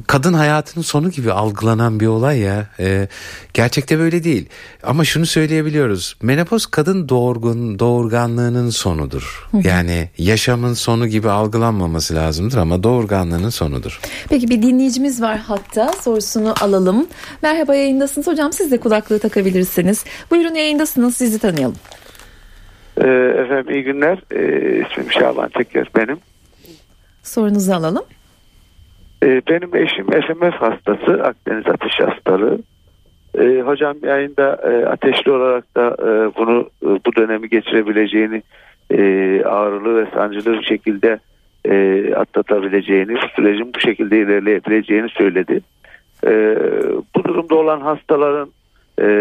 kadın 0.06 0.32
hayatının 0.32 0.82
sonu 0.82 1.10
gibi 1.10 1.32
algılanan 1.32 2.00
bir 2.00 2.06
olay 2.06 2.38
ya. 2.38 2.66
E, 2.80 3.08
gerçekte 3.54 3.98
böyle 3.98 4.24
değil. 4.24 4.48
Ama 4.82 5.04
şunu 5.04 5.26
söyleyebiliyoruz. 5.26 6.16
Menopoz 6.22 6.66
kadın 6.66 7.08
doğurgun 7.08 7.78
doğurganlığının 7.78 8.70
sonudur. 8.70 9.48
Yani 9.64 10.08
yaşamın 10.18 10.74
sonu 10.74 11.06
gibi 11.06 11.30
algılanmaması 11.30 12.14
lazımdır 12.14 12.58
ama 12.58 12.82
doğurganlığının 12.82 13.50
sonudur. 13.50 14.00
Peki 14.28 14.48
bir 14.48 14.62
dinleyicimiz 14.62 15.22
var 15.22 15.38
hatta 15.38 15.92
sorusunu 15.92 16.54
alalım. 16.60 17.06
Merhaba 17.42 17.74
yayındasınız 17.74 18.26
hocam 18.26 18.52
siz 18.52 18.70
de 18.70 18.80
kulaklığı 18.80 19.18
takabilirsiniz. 19.18 20.04
Buyurun 20.30 20.54
yayındasınız 20.54 21.16
sizi 21.16 21.38
tanıyalım. 21.38 21.76
Ee, 22.96 23.06
efendim 23.44 23.74
iyi 23.74 23.84
günler. 23.84 24.18
Ee, 24.30 24.86
ismim 24.86 25.12
Şaban 25.12 25.48
Teker 25.48 25.90
benim. 25.96 26.18
Sorunuzu 27.22 27.72
alalım. 27.72 28.04
Ee, 29.22 29.42
benim 29.48 29.76
eşim 29.76 30.06
FMF 30.06 30.54
hastası, 30.54 31.22
Akdeniz 31.22 31.66
ateş 31.66 32.00
hastalığı. 32.00 32.58
Ee, 33.38 33.62
hocam 33.64 33.96
yayında 34.02 34.54
e, 34.54 34.86
ateşli 34.86 35.30
olarak 35.30 35.76
da 35.76 35.96
e, 36.00 36.36
bunu 36.36 36.70
e, 36.82 36.86
bu 36.86 37.16
dönemi 37.16 37.48
geçirebileceğini, 37.48 38.42
e, 38.90 39.00
ağrılı 39.44 39.96
ve 39.96 40.06
sancılı 40.14 40.52
bir 40.52 40.64
şekilde 40.64 41.18
e, 41.64 42.14
atlatabileceğini, 42.14 43.14
bu 43.14 43.28
sürecin 43.36 43.74
bu 43.74 43.80
şekilde 43.80 44.20
ilerleyebileceğini 44.20 45.08
söyledi. 45.08 45.60
E, 46.26 46.56
bu 47.16 47.24
durumda 47.24 47.54
olan 47.54 47.80
hastaların 47.80 48.48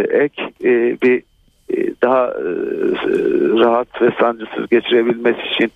ek 0.10 0.43
bir 1.03 1.24
daha 2.03 2.34
rahat 3.60 4.01
ve 4.01 4.12
sancısız 4.20 4.70
geçirebilmesi 4.70 5.41
için 5.55 5.72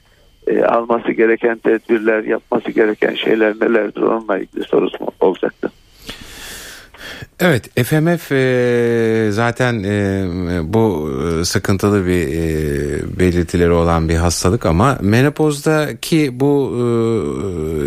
e, 0.47 0.63
alması 0.63 1.11
gereken 1.11 1.57
tedbirler, 1.57 2.23
yapması 2.23 2.71
gereken 2.71 3.15
şeyler 3.15 3.55
nelerdir 3.61 4.01
onunla 4.01 4.37
ilgili 4.37 4.63
sorusu 4.63 4.97
olacaktı. 5.19 5.71
Evet 7.39 7.85
FMF 7.85 8.31
e, 8.31 9.27
zaten 9.31 9.83
e, 9.83 10.23
bu 10.63 11.11
e, 11.41 11.45
sıkıntılı 11.45 12.05
bir 12.05 12.27
e, 12.27 13.19
belirtileri 13.19 13.71
olan 13.71 14.09
bir 14.09 14.15
hastalık 14.15 14.65
ama 14.65 14.97
menopozdaki 15.01 16.39
bu 16.39 16.71
e, 16.73 16.83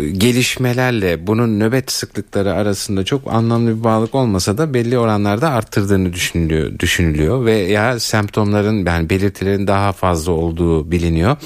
gelişmelerle 0.09 1.27
bunun 1.27 1.59
nöbet 1.59 1.91
sıklıkları 1.91 2.53
arasında 2.53 3.05
çok 3.05 3.33
anlamlı 3.33 3.79
bir 3.79 3.83
bağlık 3.83 4.15
olmasa 4.15 4.57
da 4.57 4.73
belli 4.73 4.97
oranlarda 4.97 5.49
arttırdığını 5.49 6.13
düşünülüyor, 6.13 6.79
düşünülüyor 6.79 7.45
ve 7.45 7.51
ya 7.51 7.99
semptomların 7.99 8.85
yani 8.85 9.09
belirtilerin 9.09 9.67
daha 9.67 9.91
fazla 9.91 10.31
olduğu 10.31 10.91
biliniyor. 10.91 11.37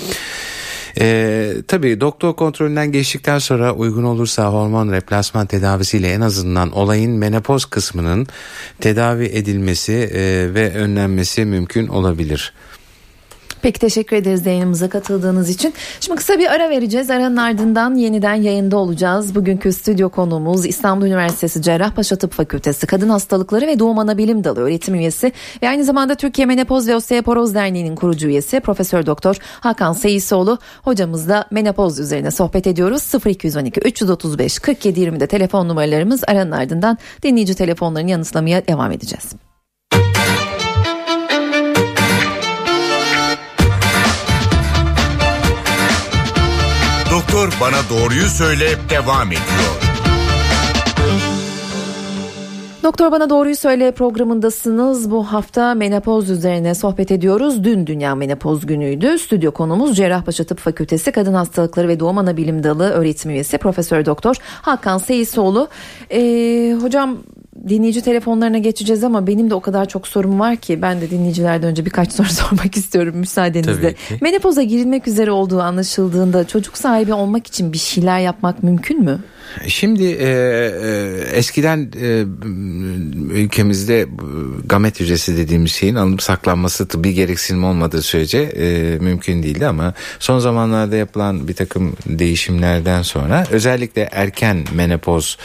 Ee, 0.99 1.53
tabii 1.67 2.01
doktor 2.01 2.35
kontrolünden 2.35 2.91
geçtikten 2.91 3.39
sonra 3.39 3.73
uygun 3.73 4.03
olursa 4.03 4.51
hormon 4.51 4.91
replasman 4.91 5.47
tedavisiyle 5.47 6.13
en 6.13 6.21
azından 6.21 6.71
olayın 6.71 7.11
menopoz 7.11 7.65
kısmının 7.65 8.27
tedavi 8.79 9.25
edilmesi 9.25 9.93
e, 9.93 10.53
ve 10.53 10.73
önlenmesi 10.73 11.45
mümkün 11.45 11.87
olabilir. 11.87 12.53
Peki 13.63 13.79
teşekkür 13.79 14.15
ederiz 14.15 14.45
yayınımıza 14.45 14.89
katıldığınız 14.89 15.49
için. 15.49 15.73
Şimdi 15.99 16.17
kısa 16.17 16.39
bir 16.39 16.51
ara 16.51 16.69
vereceğiz. 16.69 17.09
Aranın 17.09 17.37
ardından 17.37 17.95
yeniden 17.95 18.33
yayında 18.33 18.77
olacağız. 18.77 19.35
Bugünkü 19.35 19.73
stüdyo 19.73 20.09
konuğumuz 20.09 20.65
İstanbul 20.65 21.05
Üniversitesi 21.05 21.61
Cerrahpaşa 21.61 22.15
Tıp 22.15 22.33
Fakültesi 22.33 22.87
Kadın 22.87 23.09
Hastalıkları 23.09 23.67
ve 23.67 23.79
Doğum 23.79 23.99
Anabilim 23.99 24.43
Dalı 24.43 24.59
öğretim 24.59 24.95
üyesi 24.95 25.31
ve 25.61 25.69
aynı 25.69 25.83
zamanda 25.83 26.15
Türkiye 26.15 26.45
Menopoz 26.45 26.87
ve 26.87 26.95
Osteoporoz 26.95 27.55
Derneği'nin 27.55 27.95
kurucu 27.95 28.27
üyesi 28.27 28.59
Profesör 28.59 29.05
Doktor 29.05 29.35
Hakan 29.59 29.93
Seyisoğlu 29.93 30.57
hocamızla 30.81 31.45
menopoz 31.51 31.99
üzerine 31.99 32.31
sohbet 32.31 32.67
ediyoruz. 32.67 33.11
0212 33.25 33.81
335 33.81 34.59
47 34.59 34.99
20'de 34.99 35.27
telefon 35.27 35.67
numaralarımız 35.67 36.23
aranın 36.27 36.51
ardından 36.51 36.97
dinleyici 37.23 37.55
telefonlarını 37.55 38.09
yanıtlamaya 38.09 38.67
devam 38.67 38.91
edeceğiz. 38.91 39.33
Doktor 47.33 47.53
Bana 47.61 47.77
Doğruyu 47.89 48.21
Söyle 48.21 48.65
devam 48.89 49.27
ediyor. 49.27 49.81
Doktor 52.83 53.11
Bana 53.11 53.29
Doğruyu 53.29 53.55
Söyle 53.55 53.91
programındasınız. 53.91 55.11
Bu 55.11 55.23
hafta 55.23 55.73
menopoz 55.73 56.29
üzerine 56.29 56.75
sohbet 56.75 57.11
ediyoruz. 57.11 57.63
Dün 57.63 57.87
Dünya 57.87 58.15
Menopoz 58.15 58.65
Günü'ydü. 58.65 59.19
Stüdyo 59.19 59.51
konumuz 59.51 59.97
Cerrahpaşa 59.97 60.43
Tıp 60.43 60.59
Fakültesi 60.59 61.11
Kadın 61.11 61.33
Hastalıkları 61.33 61.87
ve 61.87 61.99
Doğum 61.99 62.17
Anabilim 62.17 62.63
Dalı 62.63 62.89
öğretim 62.89 63.31
üyesi 63.31 63.57
Profesör 63.57 64.05
Doktor 64.05 64.35
Hakan 64.61 64.97
Seyisoğlu. 64.97 65.67
Ee, 66.11 66.75
hocam 66.81 67.17
dinleyici 67.69 68.01
telefonlarına 68.01 68.57
geçeceğiz 68.57 69.03
ama 69.03 69.27
benim 69.27 69.49
de 69.49 69.55
o 69.55 69.61
kadar 69.61 69.87
çok 69.87 70.07
sorum 70.07 70.39
var 70.39 70.55
ki 70.55 70.81
ben 70.81 71.01
de 71.01 71.09
dinleyicilerden 71.09 71.69
önce 71.69 71.85
birkaç 71.85 72.11
soru 72.13 72.27
sormak 72.27 72.77
istiyorum 72.77 73.17
müsaadenizle. 73.17 73.95
Menopoza 74.21 74.63
girilmek 74.63 75.07
üzere 75.07 75.31
olduğu 75.31 75.61
anlaşıldığında 75.61 76.47
çocuk 76.47 76.77
sahibi 76.77 77.13
olmak 77.13 77.47
için 77.47 77.73
bir 77.73 77.77
şeyler 77.77 78.19
yapmak 78.19 78.63
mümkün 78.63 79.03
mü? 79.03 79.19
Şimdi 79.67 80.03
e, 80.03 80.27
e, 80.27 81.07
eskiden 81.33 81.91
e, 82.01 82.25
ülkemizde 83.33 84.07
gamet 84.65 84.99
hücresi 84.99 85.37
dediğimiz 85.37 85.71
şeyin 85.71 85.95
alınıp 85.95 86.21
saklanması 86.21 86.87
tıbbi 86.87 87.13
gereksinim 87.13 87.63
olmadığı 87.63 88.01
sürece 88.01 88.39
e, 88.39 88.97
mümkün 88.99 89.43
değildi 89.43 89.67
ama 89.67 89.93
son 90.19 90.39
zamanlarda 90.39 90.95
yapılan 90.95 91.47
bir 91.47 91.53
takım 91.53 91.95
değişimlerden 92.05 93.01
sonra 93.01 93.45
özellikle 93.51 94.09
erken 94.11 94.65
menopoz 94.75 95.37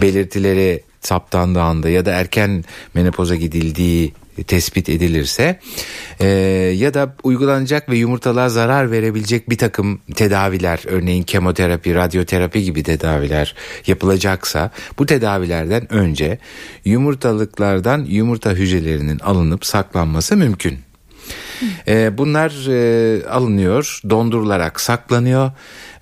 belirtileri 0.00 0.82
saptandığı 1.06 1.62
anda 1.62 1.88
ya 1.88 2.06
da 2.06 2.12
erken 2.12 2.64
menopoza 2.94 3.34
gidildiği 3.34 4.12
tespit 4.46 4.88
edilirse 4.88 5.58
e, 6.20 6.26
ya 6.76 6.94
da 6.94 7.14
uygulanacak 7.22 7.88
ve 7.88 7.96
yumurtalığa 7.96 8.48
zarar 8.48 8.90
verebilecek 8.90 9.50
bir 9.50 9.58
takım 9.58 10.00
tedaviler 10.14 10.80
örneğin 10.86 11.22
kemoterapi, 11.22 11.94
radyoterapi 11.94 12.64
gibi 12.64 12.82
tedaviler 12.82 13.54
yapılacaksa 13.86 14.70
bu 14.98 15.06
tedavilerden 15.06 15.92
önce 15.92 16.38
yumurtalıklardan 16.84 18.04
yumurta 18.04 18.50
hücrelerinin 18.50 19.18
alınıp 19.18 19.66
saklanması 19.66 20.36
mümkün. 20.36 20.78
E, 21.88 22.18
bunlar 22.18 22.68
e, 22.68 23.26
alınıyor, 23.26 24.00
dondurularak 24.10 24.80
saklanıyor 24.80 25.50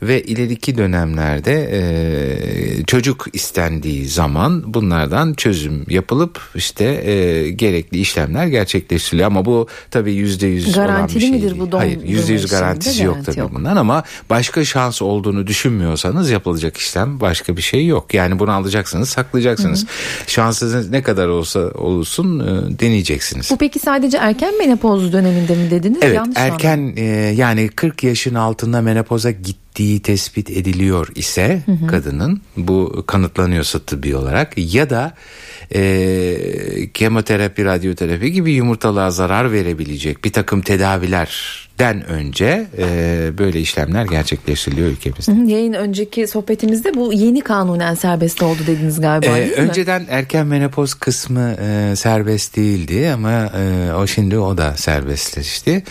ve 0.03 0.23
ileriki 0.23 0.79
dönemlerde 0.79 1.69
e, 1.73 2.85
çocuk 2.85 3.27
istendiği 3.33 4.09
zaman 4.09 4.75
bunlardan 4.75 5.35
çözüm 5.35 5.85
yapılıp 5.89 6.41
işte 6.55 6.85
e, 6.85 7.51
gerekli 7.51 7.99
işlemler 7.99 8.47
gerçekleştiriliyor 8.47 9.27
ama 9.27 9.45
bu 9.45 9.67
tabii 9.91 10.13
yüzde 10.13 10.47
yüz 10.47 10.79
olan 10.79 11.09
bir 11.09 11.21
şey 11.21 11.31
midir 11.31 11.51
değil. 11.51 11.71
bu 11.73 11.79
Hayır 11.79 12.05
yüzde 12.05 12.33
yüz 12.33 12.47
garantisi 12.47 13.05
yok 13.05 13.17
tabii 13.27 13.41
yok. 13.41 13.55
bundan 13.55 13.77
ama 13.77 14.03
başka 14.31 14.65
şans 14.65 15.03
olduğunu 15.03 15.47
düşünmüyorsanız 15.47 16.31
yapılacak 16.31 16.77
işlem 16.77 17.21
başka 17.21 17.57
bir 17.57 17.63
şey 17.63 17.87
yok. 17.87 18.15
Yani 18.15 18.39
bunu 18.39 18.51
alacaksınız 18.51 19.09
saklayacaksınız. 19.09 19.83
Hı 19.83 19.87
hı. 19.87 20.31
Şansınız 20.31 20.91
ne 20.91 21.03
kadar 21.03 21.29
olsa 21.29 21.61
olsun 21.61 22.41
e, 22.41 22.79
deneyeceksiniz. 22.79 23.51
Bu 23.51 23.57
peki 23.57 23.79
sadece 23.79 24.17
erken 24.19 24.59
menopoz 24.59 25.13
döneminde 25.13 25.57
mi 25.57 25.71
dediniz? 25.71 25.99
Evet 26.03 26.17
Yanlış 26.17 26.37
erken 26.39 26.93
e, 26.97 27.05
yani 27.37 27.69
40 27.69 28.05
yaşın 28.05 28.35
altında 28.35 28.81
menopoza 28.81 29.31
gittiği 29.73 30.03
tespit 30.03 30.51
ediliyor 30.51 31.09
ise 31.15 31.63
hı 31.67 31.73
hı. 31.73 31.87
kadının 31.87 32.41
bu 32.57 33.05
kanıtlanıyorsa 33.07 33.79
tıbbi 33.79 34.17
olarak 34.17 34.53
ya 34.57 34.91
da 34.91 35.15
e, 35.75 36.91
kemoterapi, 36.95 37.65
radyoterapi 37.65 38.33
gibi 38.33 38.53
yumurtalığa 38.53 39.11
zarar 39.11 39.53
verebilecek 39.53 40.25
bir 40.25 40.33
takım 40.33 40.63
tedavilerden 41.83 42.07
önce 42.11 42.67
e, 42.79 43.39
böyle 43.39 43.61
işlemler 43.61 44.05
gerçekleştiriliyor 44.05 44.89
ülkemizde. 44.89 45.33
Hı 45.33 45.37
hı, 45.37 45.45
yayın 45.51 45.73
önceki 45.73 46.27
sohbetimizde 46.27 46.95
bu 46.95 47.13
yeni 47.13 47.41
kanunen 47.41 47.95
serbest 47.95 48.43
oldu 48.43 48.59
dediniz 48.67 49.01
galiba 49.01 49.27
Ee, 49.39 49.41
değil 49.41 49.59
mi? 49.59 49.65
önceden 49.65 50.07
erken 50.11 50.47
menopoz 50.47 50.95
kısmı 50.95 51.57
e, 51.63 51.97
serbest 51.97 52.57
değildi 52.57 53.11
ama 53.15 53.31
e, 53.33 53.93
o 53.93 54.07
şimdi 54.07 54.39
o 54.39 54.59
da 54.59 54.75
serbestleşti. 54.77 55.83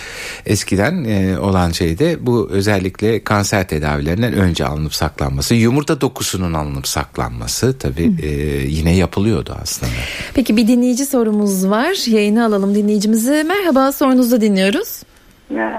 Eskiden 0.45 1.03
e, 1.03 1.39
olan 1.39 1.71
şey 1.71 1.99
de 1.99 2.25
bu 2.25 2.49
özellikle 2.51 3.23
kanser 3.23 3.67
tedavilerinden 3.67 4.33
önce 4.33 4.65
alınıp 4.65 4.93
saklanması, 4.93 5.55
yumurta 5.55 6.01
dokusunun 6.01 6.53
alınıp 6.53 6.87
saklanması 6.87 7.77
tabii 7.77 8.11
e, 8.23 8.29
yine 8.67 8.95
yapılıyordu 8.95 9.57
aslında. 9.63 9.91
Peki 10.33 10.57
bir 10.57 10.67
dinleyici 10.67 11.05
sorumuz 11.05 11.69
var. 11.69 12.09
Yayını 12.11 12.45
alalım 12.45 12.75
dinleyicimizi. 12.75 13.45
Merhaba 13.47 13.91
sorunuzu 13.91 14.41
dinliyoruz. 14.41 15.01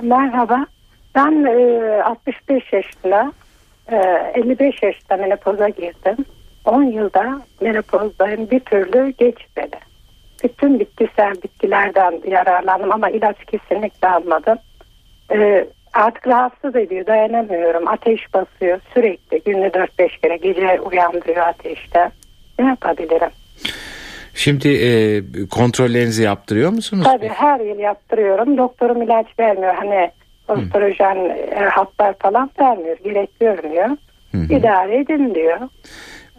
Merhaba. 0.02 0.66
Ben 1.14 1.44
e, 1.44 2.02
65 2.02 2.72
yaşında, 2.72 3.32
e, 3.88 3.96
55 4.34 4.82
yaşında 4.82 5.16
menopoza 5.16 5.68
girdim. 5.68 6.16
10 6.64 6.82
yılda 6.82 7.40
menopozdayım 7.60 8.50
bir 8.50 8.60
türlü 8.60 9.10
geçmedi. 9.10 9.78
Bütün 10.44 10.80
bitkisel 10.80 11.34
bitkilerden 11.42 12.20
yararlandım 12.26 12.92
ama 12.92 13.10
ilaç 13.10 13.36
kesinlikle 13.44 14.08
almadım. 14.08 14.58
E, 15.32 15.66
artık 15.92 16.26
rahatsız 16.28 16.76
ediyor 16.76 17.06
dayanamıyorum 17.06 17.88
ateş 17.88 18.34
basıyor 18.34 18.80
sürekli 18.94 19.40
günde 19.40 19.66
4-5 19.66 20.20
kere 20.20 20.36
gece 20.36 20.80
uyandırıyor 20.80 21.46
ateşte 21.46 22.10
ne 22.58 22.66
yapabilirim? 22.66 23.30
Şimdi 24.34 24.68
e, 24.68 25.22
kontrollerinizi 25.50 26.22
yaptırıyor 26.22 26.70
musunuz? 26.70 27.04
Tabii 27.04 27.28
her 27.28 27.60
yıl 27.60 27.78
yaptırıyorum. 27.78 28.58
Doktorum 28.58 29.02
ilaç 29.02 29.26
vermiyor. 29.38 29.74
Hani 29.74 30.10
ostrojen 30.48 31.16
e, 31.56 31.64
haplar 31.64 32.14
falan 32.18 32.50
vermiyor. 32.60 32.96
Gerek 33.04 33.40
görmüyor 33.40 33.88
idare 34.34 35.00
edin 35.00 35.34
diyor. 35.34 35.58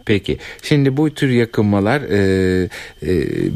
Peki. 0.06 0.38
Şimdi 0.62 0.96
bu 0.96 1.14
tür 1.14 1.30
yakınmalar 1.30 2.00
e, 2.00 2.18
e, 3.02 3.08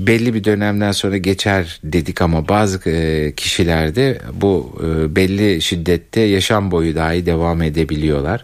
belli 0.07 0.35
bir 0.35 0.45
dönemden 0.45 0.93
sonra 0.93 1.17
geçer 1.17 1.81
dedik 1.85 2.23
ama 2.23 2.49
bazı 2.49 2.91
e, 2.91 3.33
kişilerde 3.33 4.19
bu 4.33 4.81
e, 4.83 5.17
belli 5.17 5.63
şiddette 5.63 6.21
yaşam 6.21 6.71
boyu 6.71 6.95
dahi 6.95 7.27
devam 7.27 7.63
edebiliyorlar. 7.63 8.43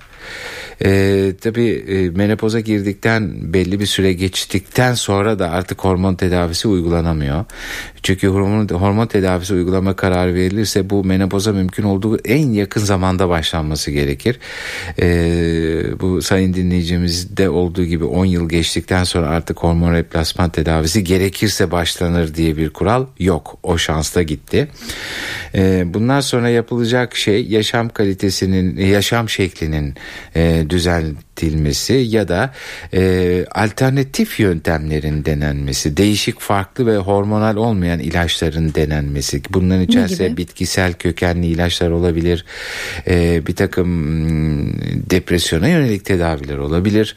E, 0.84 1.32
tabii 1.40 1.84
e, 1.88 2.10
menopoza 2.10 2.60
girdikten 2.60 3.52
belli 3.52 3.80
bir 3.80 3.86
süre 3.86 4.12
geçtikten 4.12 4.94
sonra 4.94 5.38
da 5.38 5.50
artık 5.50 5.84
hormon 5.84 6.14
tedavisi 6.14 6.68
uygulanamıyor. 6.68 7.44
Çünkü 8.02 8.28
hormon, 8.28 8.68
hormon 8.68 9.06
tedavisi 9.06 9.54
uygulama 9.54 9.96
kararı 9.96 10.34
verilirse 10.34 10.90
bu 10.90 11.04
menopoza 11.04 11.52
mümkün 11.52 11.82
olduğu 11.82 12.18
en 12.18 12.48
yakın 12.48 12.80
zamanda 12.80 13.28
başlanması 13.28 13.90
gerekir. 13.90 14.38
E, 14.98 15.06
bu 16.00 16.22
sayın 16.22 16.54
dinleyicimizde 16.54 17.48
olduğu 17.48 17.84
gibi 17.84 18.04
10 18.04 18.24
yıl 18.24 18.48
geçtikten 18.48 19.04
sonra 19.04 19.26
artık 19.26 19.58
hormon 19.58 19.92
replasman 19.92 20.50
tedavisi 20.50 21.04
gerekirse 21.04 21.70
başlanır 21.70 22.34
diye 22.34 22.56
bir 22.56 22.70
kural 22.70 23.06
yok. 23.18 23.58
O 23.62 23.78
şansta 23.78 24.22
gitti. 24.22 24.68
E, 25.54 25.94
bundan 25.94 26.20
sonra 26.20 26.48
yapılacak 26.48 27.16
şey 27.16 27.46
yaşam 27.46 27.88
kalitesinin, 27.88 28.76
yaşam 28.76 29.28
şeklinin 29.28 29.94
e, 30.36 30.63
düzen 30.70 31.16
düzeltilmesi 31.36 31.92
ya 31.92 32.28
da 32.28 32.52
e, 32.94 33.44
alternatif 33.54 34.40
yöntemlerin 34.40 35.24
denenmesi, 35.24 35.96
değişik 35.96 36.40
farklı 36.40 36.86
ve 36.86 36.96
hormonal 36.96 37.56
olmayan 37.56 38.00
ilaçların 38.00 38.74
denenmesi. 38.74 39.42
Bunların 39.50 39.82
içerisinde 39.84 40.36
bitkisel 40.36 40.92
kökenli 40.92 41.46
ilaçlar 41.46 41.90
olabilir, 41.90 42.44
e, 43.06 43.46
bir 43.46 43.54
takım 43.54 43.94
depresyona 45.10 45.68
yönelik 45.68 46.04
tedaviler 46.04 46.58
olabilir. 46.58 47.16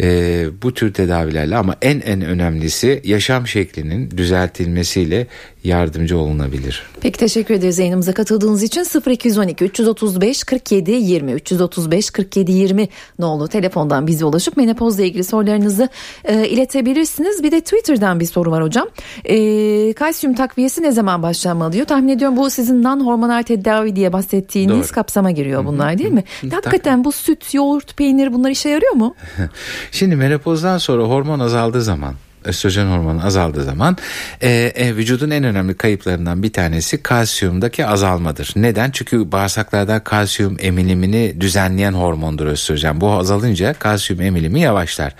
E, 0.00 0.46
bu 0.62 0.74
tür 0.74 0.92
tedavilerle 0.92 1.56
ama 1.56 1.76
en 1.82 2.00
en 2.00 2.22
önemlisi 2.22 3.00
yaşam 3.04 3.46
şeklinin 3.46 4.10
düzeltilmesiyle 4.10 5.26
yardımcı 5.64 6.18
olunabilir. 6.18 6.82
Peki 7.00 7.18
teşekkür 7.18 7.54
ederiz 7.54 7.78
yayınımıza 7.78 8.12
katıldığınız 8.12 8.62
için 8.62 8.86
0212 9.10 9.64
335 9.64 10.44
47 10.44 10.90
20 10.90 11.32
335 11.32 12.10
47 12.10 12.52
20 12.52 12.88
nolu 13.18 13.48
telefondan 13.60 14.06
bize 14.06 14.24
ulaşıp 14.24 14.56
menopozla 14.56 15.02
ilgili 15.02 15.24
sorularınızı 15.24 15.88
e, 16.24 16.48
iletebilirsiniz. 16.48 17.42
Bir 17.42 17.52
de 17.52 17.60
Twitter'dan 17.60 18.20
bir 18.20 18.26
soru 18.26 18.50
var 18.50 18.62
hocam. 18.62 18.88
E, 19.24 19.92
kalsiyum 19.92 20.36
takviyesi 20.36 20.82
ne 20.82 20.92
zaman 20.92 21.22
başlanmalı 21.22 21.72
diyor. 21.72 21.86
Tahmin 21.86 22.08
ediyorum 22.08 22.36
bu 22.36 22.50
sizin 22.50 22.82
non 22.82 23.06
hormonal 23.06 23.42
tedavi 23.42 23.96
diye 23.96 24.12
bahsettiğiniz 24.12 24.88
Doğru. 24.88 24.94
kapsama 24.94 25.30
giriyor 25.30 25.64
bunlar 25.64 25.98
değil 25.98 26.10
mi? 26.10 26.24
Hı 26.40 26.46
hı. 26.46 26.50
Hakikaten 26.50 27.04
bu 27.04 27.12
süt, 27.12 27.54
yoğurt, 27.54 27.96
peynir 27.96 28.32
bunlar 28.32 28.50
işe 28.50 28.68
yarıyor 28.68 28.92
mu? 28.92 29.14
Şimdi 29.92 30.16
menopozdan 30.16 30.78
sonra 30.78 31.02
hormon 31.02 31.40
azaldığı 31.40 31.82
zaman 31.82 32.14
östrojen 32.48 32.86
hormonu 32.86 33.26
azaldığı 33.26 33.64
zaman 33.64 33.96
e, 34.42 34.50
e, 34.50 34.96
vücudun 34.96 35.30
en 35.30 35.44
önemli 35.44 35.74
kayıplarından 35.74 36.42
bir 36.42 36.52
tanesi 36.52 37.02
kalsiyumdaki 37.02 37.86
azalmadır. 37.86 38.52
Neden? 38.56 38.90
Çünkü 38.90 39.32
bağırsaklardan 39.32 40.04
kalsiyum 40.04 40.56
emilimini 40.60 41.40
düzenleyen 41.40 41.92
hormondur 41.92 42.46
östrojen. 42.46 43.00
Bu 43.00 43.12
azalınca 43.12 43.74
kalsiyum 43.74 44.22
emilimi 44.22 44.60
yavaşlar. 44.60 45.14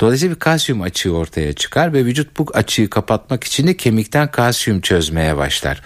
Dolayısıyla 0.00 0.34
bir 0.34 0.40
kalsiyum 0.40 0.82
açığı 0.82 1.16
ortaya 1.16 1.52
çıkar 1.52 1.92
ve 1.92 2.04
vücut 2.04 2.38
bu 2.38 2.46
açığı 2.54 2.90
kapatmak 2.90 3.44
için 3.44 3.66
de 3.66 3.76
kemikten 3.76 4.30
kalsiyum 4.30 4.80
çözmeye 4.80 5.36
başlar. 5.36 5.82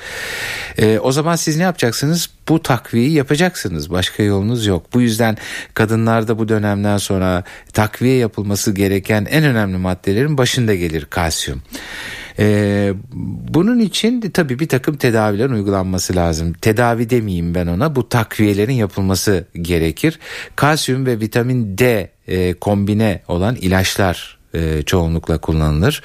E, 0.78 0.98
o 0.98 1.12
zaman 1.12 1.36
siz 1.36 1.56
ne 1.56 1.62
yapacaksınız? 1.62 2.35
Bu 2.48 2.62
takviyeyi 2.62 3.12
yapacaksınız. 3.12 3.90
Başka 3.90 4.22
yolunuz 4.22 4.66
yok. 4.66 4.86
Bu 4.94 5.00
yüzden 5.00 5.36
kadınlarda 5.74 6.38
bu 6.38 6.48
dönemden 6.48 6.96
sonra 6.96 7.44
takviye 7.72 8.16
yapılması 8.16 8.72
gereken 8.72 9.26
en 9.30 9.44
önemli 9.44 9.76
maddelerin 9.76 10.38
başında 10.38 10.74
gelir 10.74 11.04
kalsiyum. 11.04 11.62
Ee, 12.38 12.92
bunun 13.48 13.78
için 13.78 14.22
de 14.22 14.30
tabii 14.30 14.58
bir 14.58 14.68
takım 14.68 14.96
tedavilerin 14.96 15.52
uygulanması 15.52 16.16
lazım. 16.16 16.52
Tedavi 16.52 17.10
demeyeyim 17.10 17.54
ben 17.54 17.66
ona 17.66 17.96
bu 17.96 18.08
takviyelerin 18.08 18.72
yapılması 18.72 19.46
gerekir. 19.54 20.18
Kalsiyum 20.56 21.06
ve 21.06 21.20
vitamin 21.20 21.78
D 21.78 22.10
e, 22.28 22.54
kombine 22.54 23.22
olan 23.28 23.54
ilaçlar 23.54 24.35
e, 24.54 24.82
çoğunlukla 24.82 25.38
kullanılır. 25.38 26.02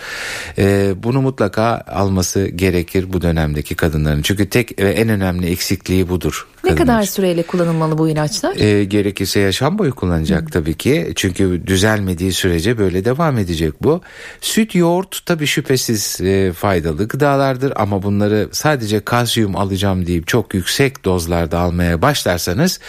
E, 0.58 0.94
bunu 1.04 1.22
mutlaka 1.22 1.84
alması 1.88 2.48
gerekir 2.48 3.14
bu 3.14 3.22
dönemdeki 3.22 3.76
kadınların. 3.76 4.22
Çünkü 4.22 4.50
tek 4.50 4.80
ve 4.80 4.92
en 4.92 5.10
önemli 5.10 5.48
eksikliği 5.48 6.10
budur. 6.10 6.48
Ne 6.64 6.76
kadar 6.76 7.02
için. 7.02 7.12
süreyle 7.12 7.44
kullanılmalı 7.44 7.98
bu 7.98 8.10
ilaçlar? 8.10 8.56
E, 8.56 8.84
gerekirse 8.84 9.40
yaşam 9.40 9.78
boyu 9.78 9.96
kullanacak 9.96 10.52
tabii 10.52 10.74
ki. 10.74 11.14
Çünkü 11.16 11.68
düzelmediği 11.68 12.34
sürece 12.34 12.78
böyle 12.78 13.06
devam 13.06 13.38
edecek 13.38 13.74
bu. 13.84 14.02
Süt, 14.42 14.76
yoğurt 14.76 15.26
tabii 15.26 15.48
şüphesiz 15.48 16.22
e, 16.22 16.54
faydalı 16.54 17.08
gıdalardır 17.08 17.74
ama 17.76 18.04
bunları 18.04 18.50
sadece 18.52 19.00
kalsiyum 19.00 19.56
alacağım 19.56 20.08
deyip 20.08 20.28
çok 20.28 20.54
yüksek 20.54 21.06
dozlarda 21.06 21.60
almaya 21.60 22.02
başlarsanız 22.02 22.80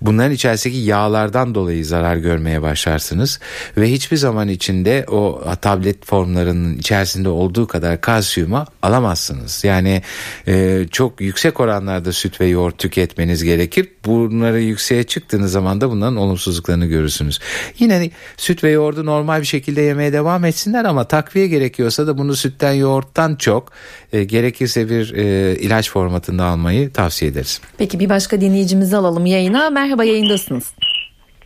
bunların 0.00 0.32
içerisindeki 0.32 0.78
yağlardan 0.80 1.54
dolayı 1.54 1.86
zarar 1.86 2.16
görmeye 2.16 2.62
başlarsınız 2.62 3.40
ve 3.76 3.90
hiçbir 3.90 4.16
zaman 4.16 4.48
içinde 4.48 5.06
o 5.08 5.42
tablet 5.60 6.06
formlarının 6.06 6.78
içerisinde 6.78 7.28
olduğu 7.28 7.66
kadar 7.66 8.00
kalsiyumu 8.00 8.64
alamazsınız. 8.82 9.64
Yani 9.64 10.02
e, 10.48 10.86
çok 10.90 11.20
yüksek 11.20 11.60
oranlarda 11.60 12.12
süt 12.12 12.40
ve 12.40 12.46
yoğurt 12.46 12.78
tüketmeniz 13.12 13.44
gerekir. 13.44 13.88
Bunları 14.06 14.60
yükseğe 14.60 15.04
çıktığınız 15.04 15.52
zaman 15.52 15.80
da 15.80 15.90
bunların 15.90 16.16
olumsuzluklarını 16.16 16.86
görürsünüz. 16.86 17.40
Yine 17.78 18.10
süt 18.36 18.64
ve 18.64 18.70
yoğurdu 18.70 19.06
normal 19.06 19.40
bir 19.40 19.46
şekilde 19.46 19.80
yemeye 19.80 20.12
devam 20.12 20.44
etsinler 20.44 20.84
ama 20.84 21.04
takviye 21.04 21.48
gerekiyorsa 21.48 22.06
da 22.06 22.18
bunu 22.18 22.36
sütten 22.36 22.72
yoğurttan 22.72 23.36
çok 23.36 23.72
e, 24.12 24.24
gerekirse 24.24 24.88
bir 24.88 25.14
e, 25.14 25.56
ilaç 25.56 25.90
formatında 25.90 26.44
almayı 26.44 26.92
tavsiye 26.92 27.30
ederiz. 27.30 27.60
Peki 27.78 28.00
bir 28.00 28.08
başka 28.08 28.40
dinleyicimizi 28.40 28.96
alalım 28.96 29.26
yayına. 29.26 29.70
Merhaba 29.70 30.04
yayındasınız. 30.04 30.72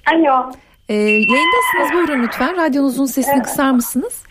Alo. 0.06 0.52
Ee, 0.88 0.94
yayındasınız 0.94 1.92
buyurun 1.92 2.22
lütfen. 2.22 2.56
Radyonuzun 2.56 3.06
sesini 3.06 3.42
kısar 3.42 3.70
mısınız? 3.70 4.22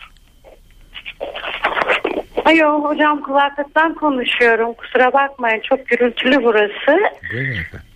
Alo 2.46 2.84
hocam 2.84 3.22
kulaklıktan 3.22 3.94
konuşuyorum. 3.94 4.74
Kusura 4.74 5.14
bakmayın 5.14 5.60
çok 5.60 5.88
gürültülü 5.88 6.44
burası. 6.44 7.02
Buyurun 7.34 7.52
efendim. 7.52 7.88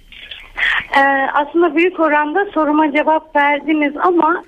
Ee, 0.98 1.30
aslında 1.34 1.76
büyük 1.76 2.00
oranda 2.00 2.46
soruma 2.46 2.92
cevap 2.92 3.36
verdiniz 3.36 3.94
ama 3.98 4.44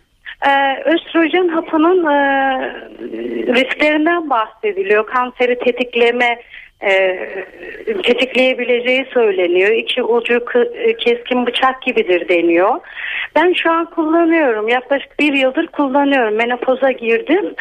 e, 0.47 0.83
östrojen 0.85 1.47
hapının 1.47 2.05
e, 2.05 2.19
risklerinden 3.55 4.29
bahsediliyor. 4.29 5.07
Kanseri 5.07 5.59
tetikleme 5.59 6.39
e, 6.81 7.17
tetikleyebileceği 8.03 9.05
söyleniyor. 9.13 9.71
İki 9.71 10.03
ucu 10.03 10.45
e, 10.75 10.97
keskin 10.97 11.45
bıçak 11.45 11.81
gibidir 11.81 12.29
deniyor. 12.29 12.79
Ben 13.35 13.53
şu 13.53 13.71
an 13.71 13.85
kullanıyorum. 13.85 14.67
Yaklaşık 14.67 15.19
bir 15.19 15.33
yıldır 15.33 15.67
kullanıyorum. 15.67 16.35
Menopoza 16.35 16.91
girdim. 16.91 17.53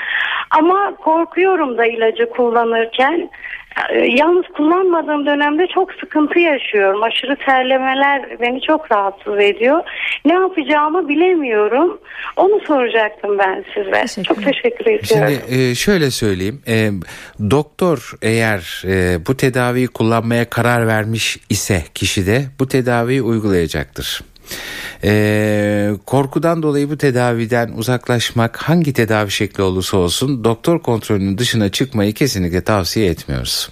Ama 0.50 0.96
korkuyorum 0.96 1.78
da 1.78 1.86
ilacı 1.86 2.30
kullanırken. 2.30 3.30
E, 3.90 3.98
Yalnız 3.98 4.44
kullanmadığım 4.56 5.26
dönemde 5.26 5.66
çok 5.74 5.92
sıkıntı 5.92 6.38
yaşıyorum. 6.38 7.02
Aşırı 7.02 7.36
terlemeler 7.36 8.40
beni 8.40 8.60
çok 8.60 8.92
rahatsız 8.92 9.38
ediyor. 9.38 9.82
Ne 10.24 10.32
yapacağımı 10.32 11.08
bilemiyorum. 11.08 12.00
Onu 12.36 12.60
soracaktım 12.66 13.38
ben 13.38 13.64
size. 13.74 13.90
Teşekkür 13.90 14.24
Çok 14.24 14.44
teşekkür 14.44 14.86
ediyorum. 14.86 15.36
Şimdi 15.48 15.62
e, 15.62 15.74
şöyle 15.74 16.10
söyleyeyim. 16.10 16.62
E, 16.68 16.90
doktor 17.50 18.12
eğer 18.22 18.82
e, 18.86 19.26
bu 19.26 19.36
tedaviyi 19.36 19.88
kullanmaya 19.88 20.50
karar 20.50 20.86
vermiş 20.86 21.38
ise 21.50 21.82
kişide 21.94 22.42
bu 22.58 22.68
tedaviyi 22.68 23.22
uygulayacaktır. 23.22 24.20
E, 25.04 25.90
korkudan 26.06 26.62
dolayı 26.62 26.90
bu 26.90 26.96
tedaviden 26.96 27.72
uzaklaşmak 27.72 28.56
hangi 28.56 28.92
tedavi 28.92 29.30
şekli 29.30 29.62
olursa 29.62 29.96
olsun 29.96 30.44
doktor 30.44 30.82
kontrolünün 30.82 31.38
dışına 31.38 31.68
çıkmayı 31.68 32.12
kesinlikle 32.14 32.60
tavsiye 32.60 33.10
etmiyoruz. 33.10 33.70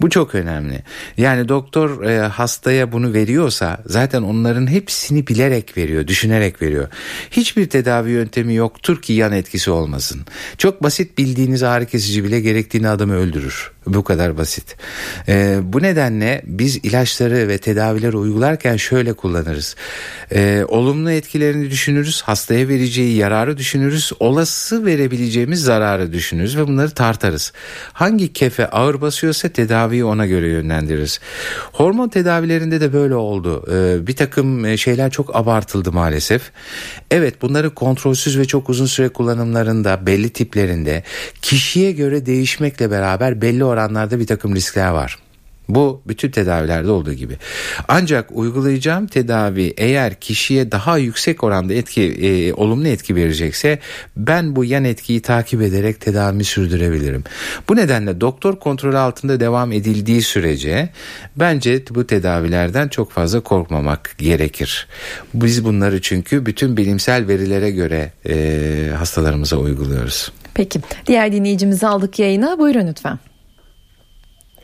Bu 0.00 0.10
çok 0.10 0.34
önemli. 0.34 0.82
Yani 1.16 1.48
doktor 1.48 2.02
e, 2.02 2.18
hastaya 2.20 2.92
bunu 2.92 3.12
veriyorsa 3.12 3.78
zaten 3.86 4.22
onların 4.22 4.70
hepsini 4.70 5.26
bilerek 5.26 5.76
veriyor, 5.76 6.06
düşünerek 6.06 6.62
veriyor. 6.62 6.88
Hiçbir 7.30 7.68
tedavi 7.68 8.10
yöntemi 8.10 8.54
yoktur 8.54 9.02
ki 9.02 9.12
yan 9.12 9.32
etkisi 9.32 9.70
olmasın. 9.70 10.20
Çok 10.58 10.82
basit 10.82 11.18
bildiğiniz 11.18 11.62
ağrı 11.62 11.86
kesici 11.86 12.24
bile 12.24 12.40
gerektiğini 12.40 12.88
adamı 12.88 13.14
öldürür. 13.14 13.72
Bu 13.94 14.04
kadar 14.04 14.38
basit. 14.38 14.76
Ee, 15.28 15.58
bu 15.62 15.82
nedenle 15.82 16.42
biz 16.46 16.76
ilaçları 16.76 17.48
ve 17.48 17.58
tedavileri 17.58 18.16
uygularken 18.16 18.76
şöyle 18.76 19.12
kullanırız. 19.12 19.76
Ee, 20.32 20.64
olumlu 20.68 21.10
etkilerini 21.10 21.70
düşünürüz, 21.70 22.22
hastaya 22.22 22.68
vereceği 22.68 23.16
yararı 23.16 23.58
düşünürüz, 23.58 24.12
olası 24.20 24.86
verebileceğimiz 24.86 25.62
zararı 25.62 26.12
düşünürüz 26.12 26.56
ve 26.56 26.66
bunları 26.66 26.90
tartarız. 26.90 27.52
Hangi 27.92 28.32
kefe 28.32 28.70
ağır 28.70 29.00
basıyorsa 29.00 29.48
tedaviyi 29.48 30.04
ona 30.04 30.26
göre 30.26 30.48
yönlendiririz. 30.48 31.20
Hormon 31.72 32.08
tedavilerinde 32.08 32.80
de 32.80 32.92
böyle 32.92 33.14
oldu. 33.14 33.64
Ee, 33.72 34.06
bir 34.06 34.16
takım 34.16 34.78
şeyler 34.78 35.10
çok 35.10 35.36
abartıldı 35.36 35.92
maalesef. 35.92 36.50
Evet 37.10 37.42
bunları 37.42 37.74
kontrolsüz 37.74 38.38
ve 38.38 38.44
çok 38.44 38.68
uzun 38.68 38.86
süre 38.86 39.08
kullanımlarında 39.08 40.06
belli 40.06 40.30
tiplerinde 40.30 41.02
kişiye 41.42 41.92
göre 41.92 42.26
değişmekle 42.26 42.90
beraber 42.90 43.42
belli 43.42 43.64
oranlarda 43.64 43.77
bir 44.20 44.26
takım 44.26 44.54
riskler 44.54 44.88
var. 44.88 45.18
Bu 45.68 46.02
bütün 46.06 46.30
tedavilerde 46.30 46.90
olduğu 46.90 47.12
gibi. 47.12 47.36
Ancak 47.88 48.30
uygulayacağım 48.32 49.06
tedavi 49.06 49.74
eğer 49.76 50.14
kişiye 50.14 50.72
daha 50.72 50.98
yüksek 50.98 51.44
oranda 51.44 51.74
etki, 51.74 52.02
e, 52.02 52.52
olumlu 52.52 52.88
etki 52.88 53.16
verecekse 53.16 53.78
ben 54.16 54.56
bu 54.56 54.64
yan 54.64 54.84
etkiyi 54.84 55.22
takip 55.22 55.62
ederek 55.62 56.00
tedavimi 56.00 56.44
sürdürebilirim. 56.44 57.24
Bu 57.68 57.76
nedenle 57.76 58.20
doktor 58.20 58.58
kontrolü 58.58 58.98
altında 58.98 59.40
devam 59.40 59.72
edildiği 59.72 60.22
sürece 60.22 60.88
bence 61.36 61.82
bu 61.90 62.06
tedavilerden 62.06 62.88
çok 62.88 63.12
fazla 63.12 63.40
korkmamak 63.40 64.14
gerekir. 64.18 64.88
Biz 65.34 65.64
bunları 65.64 66.02
çünkü 66.02 66.46
bütün 66.46 66.76
bilimsel 66.76 67.28
verilere 67.28 67.70
göre 67.70 68.12
e, 68.28 68.90
hastalarımıza 68.98 69.56
uyguluyoruz. 69.56 70.32
Peki 70.54 70.80
diğer 71.06 71.32
dinleyicimizi 71.32 71.86
aldık 71.86 72.18
yayına 72.18 72.58
buyurun 72.58 72.86
lütfen. 72.86 73.18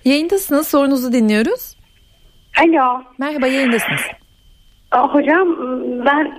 Yayındasınız 0.04 0.68
sorunuzu 0.68 1.12
dinliyoruz. 1.12 1.76
Alo. 2.60 3.02
Merhaba 3.18 3.46
yayındasınız. 3.46 4.00
Hocam 4.92 5.56
ben 6.06 6.32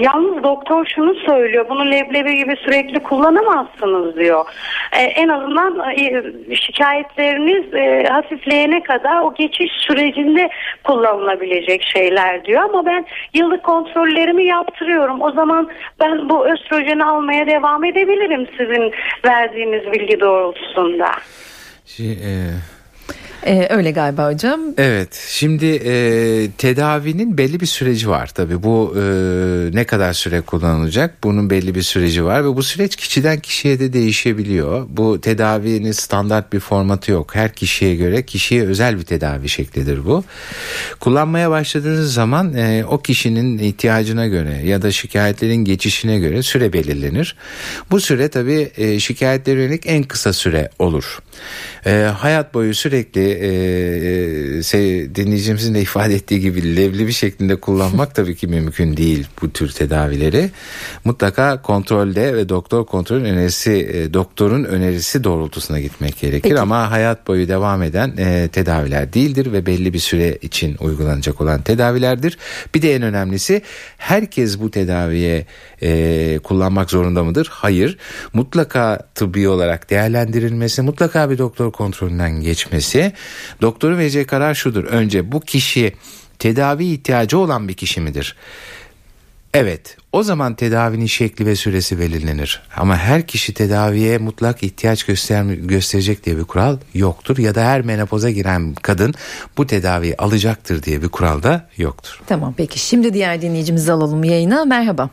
yalnız 0.00 0.42
doktor 0.42 0.86
şunu 0.94 1.14
söylüyor 1.14 1.66
bunu 1.68 1.90
leblebi 1.90 2.36
gibi 2.36 2.56
sürekli 2.64 3.02
kullanamazsınız 3.02 4.16
diyor. 4.16 4.44
Ee, 4.92 5.02
en 5.02 5.28
azından 5.28 5.90
e, 5.98 6.22
şikayetleriniz 6.56 7.74
e, 7.74 8.08
hafifleyene 8.08 8.82
kadar 8.82 9.22
o 9.22 9.34
geçiş 9.34 9.72
sürecinde 9.72 10.48
kullanılabilecek 10.84 11.82
şeyler 11.82 12.44
diyor. 12.44 12.62
Ama 12.62 12.86
ben 12.86 13.06
yıllık 13.34 13.62
kontrollerimi 13.62 14.44
yaptırıyorum. 14.44 15.22
O 15.22 15.30
zaman 15.30 15.70
ben 16.00 16.28
bu 16.28 16.46
östrojeni 16.46 17.04
almaya 17.04 17.46
devam 17.46 17.84
edebilirim 17.84 18.46
sizin 18.58 18.92
verdiğiniz 19.24 19.92
bilgi 19.92 20.20
doğrultusunda. 20.20 21.10
Şey, 21.86 22.12
e, 22.12 22.32
ee, 23.46 23.66
öyle 23.70 23.90
galiba 23.90 24.32
hocam. 24.32 24.60
Evet 24.78 25.26
şimdi 25.28 25.66
e, 25.66 26.50
tedavinin 26.58 27.38
belli 27.38 27.60
bir 27.60 27.66
süreci 27.66 28.08
var 28.08 28.26
tabi 28.26 28.62
bu 28.62 28.94
e, 28.96 29.02
ne 29.74 29.84
kadar 29.84 30.12
süre 30.12 30.40
kullanılacak 30.40 31.24
bunun 31.24 31.50
belli 31.50 31.74
bir 31.74 31.82
süreci 31.82 32.24
var 32.24 32.44
ve 32.44 32.56
bu 32.56 32.62
süreç 32.62 32.96
kişiden 32.96 33.40
kişiye 33.40 33.80
de 33.80 33.92
değişebiliyor. 33.92 34.86
Bu 34.88 35.20
tedavinin 35.20 35.92
standart 35.92 36.52
bir 36.52 36.60
formatı 36.60 37.12
yok 37.12 37.34
her 37.34 37.52
kişiye 37.52 37.94
göre 37.94 38.22
kişiye 38.22 38.62
özel 38.62 38.98
bir 38.98 39.02
tedavi 39.02 39.48
şeklidir 39.48 40.04
bu. 40.04 40.24
Kullanmaya 41.00 41.50
başladığınız 41.50 42.14
zaman 42.14 42.54
e, 42.54 42.84
o 42.84 42.98
kişinin 42.98 43.58
ihtiyacına 43.58 44.26
göre 44.26 44.60
ya 44.64 44.82
da 44.82 44.92
şikayetlerin 44.92 45.64
geçişine 45.64 46.18
göre 46.18 46.42
süre 46.42 46.72
belirlenir. 46.72 47.36
Bu 47.90 48.00
süre 48.00 48.28
tabi 48.28 48.70
e, 48.76 49.00
şikayetlere 49.00 49.62
yönelik 49.62 49.86
en 49.86 50.02
kısa 50.02 50.32
süre 50.32 50.70
olur. 50.78 51.18
E, 51.86 52.10
hayat 52.18 52.54
boyu 52.54 52.74
sürekli 52.74 53.33
e, 53.40 53.48
e, 54.78 55.14
dinleyicimizin 55.14 55.74
de 55.74 55.80
ifade 55.80 56.14
ettiği 56.14 56.40
gibi 56.40 56.76
levli 56.76 57.06
bir 57.06 57.12
şeklinde 57.12 57.56
kullanmak 57.56 58.14
tabii 58.14 58.36
ki 58.36 58.46
mümkün 58.46 58.96
değil 58.96 59.26
bu 59.42 59.52
tür 59.52 59.68
tedavileri. 59.68 60.50
Mutlaka 61.04 61.62
kontrolde 61.62 62.34
ve 62.34 62.48
doktor 62.48 62.86
kontrolün 62.86 63.24
önerisi 63.24 63.72
e, 63.72 64.14
doktorun 64.14 64.64
önerisi 64.64 65.24
doğrultusuna 65.24 65.80
gitmek 65.80 66.20
gerekir 66.20 66.48
Peki. 66.48 66.60
ama 66.60 66.90
hayat 66.90 67.26
boyu 67.26 67.48
devam 67.48 67.82
eden 67.82 68.14
e, 68.18 68.48
tedaviler 68.48 69.12
değildir 69.12 69.52
ve 69.52 69.66
belli 69.66 69.92
bir 69.92 69.98
süre 69.98 70.38
için 70.42 70.76
uygulanacak 70.80 71.40
olan 71.40 71.62
tedavilerdir. 71.62 72.38
Bir 72.74 72.82
de 72.82 72.94
en 72.94 73.02
önemlisi 73.02 73.62
herkes 73.98 74.60
bu 74.60 74.70
tedaviye 74.70 75.46
e, 75.82 76.38
kullanmak 76.44 76.90
zorunda 76.90 77.24
mıdır? 77.24 77.48
Hayır. 77.50 77.98
Mutlaka 78.32 78.98
tıbbi 79.14 79.48
olarak 79.48 79.90
değerlendirilmesi, 79.90 80.82
mutlaka 80.82 81.30
bir 81.30 81.38
doktor 81.38 81.72
kontrolünden 81.72 82.40
geçmesi. 82.40 83.12
Doktorun 83.62 83.98
vereceği 83.98 84.26
karar 84.26 84.54
şudur. 84.54 84.84
Önce 84.84 85.32
bu 85.32 85.40
kişi 85.40 85.92
tedavi 86.38 86.84
ihtiyacı 86.84 87.38
olan 87.38 87.68
bir 87.68 87.74
kişi 87.74 88.00
midir? 88.00 88.36
Evet 89.54 89.96
o 90.12 90.22
zaman 90.22 90.54
tedavinin 90.54 91.06
şekli 91.06 91.46
ve 91.46 91.56
süresi 91.56 91.98
belirlenir. 92.00 92.62
Ama 92.76 92.96
her 92.96 93.26
kişi 93.26 93.54
tedaviye 93.54 94.18
mutlak 94.18 94.62
ihtiyaç 94.62 95.04
göster 95.04 95.44
gösterecek 95.44 96.24
diye 96.24 96.36
bir 96.36 96.44
kural 96.44 96.76
yoktur. 96.94 97.38
Ya 97.38 97.54
da 97.54 97.64
her 97.64 97.82
menopoza 97.82 98.30
giren 98.30 98.74
kadın 98.82 99.14
bu 99.56 99.66
tedaviyi 99.66 100.16
alacaktır 100.16 100.82
diye 100.82 101.02
bir 101.02 101.08
kural 101.08 101.42
da 101.42 101.68
yoktur. 101.76 102.20
Tamam 102.26 102.54
peki 102.56 102.78
şimdi 102.78 103.14
diğer 103.14 103.42
dinleyicimizi 103.42 103.92
alalım 103.92 104.24
yayına. 104.24 104.64
Merhaba. 104.64 105.10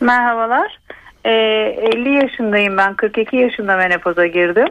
Merhabalar. 0.00 0.78
Ee, 1.24 1.30
50 1.30 2.14
yaşındayım 2.14 2.76
ben 2.76 2.94
42 2.94 3.36
yaşında 3.36 3.76
menopoza 3.76 4.26
girdim. 4.26 4.68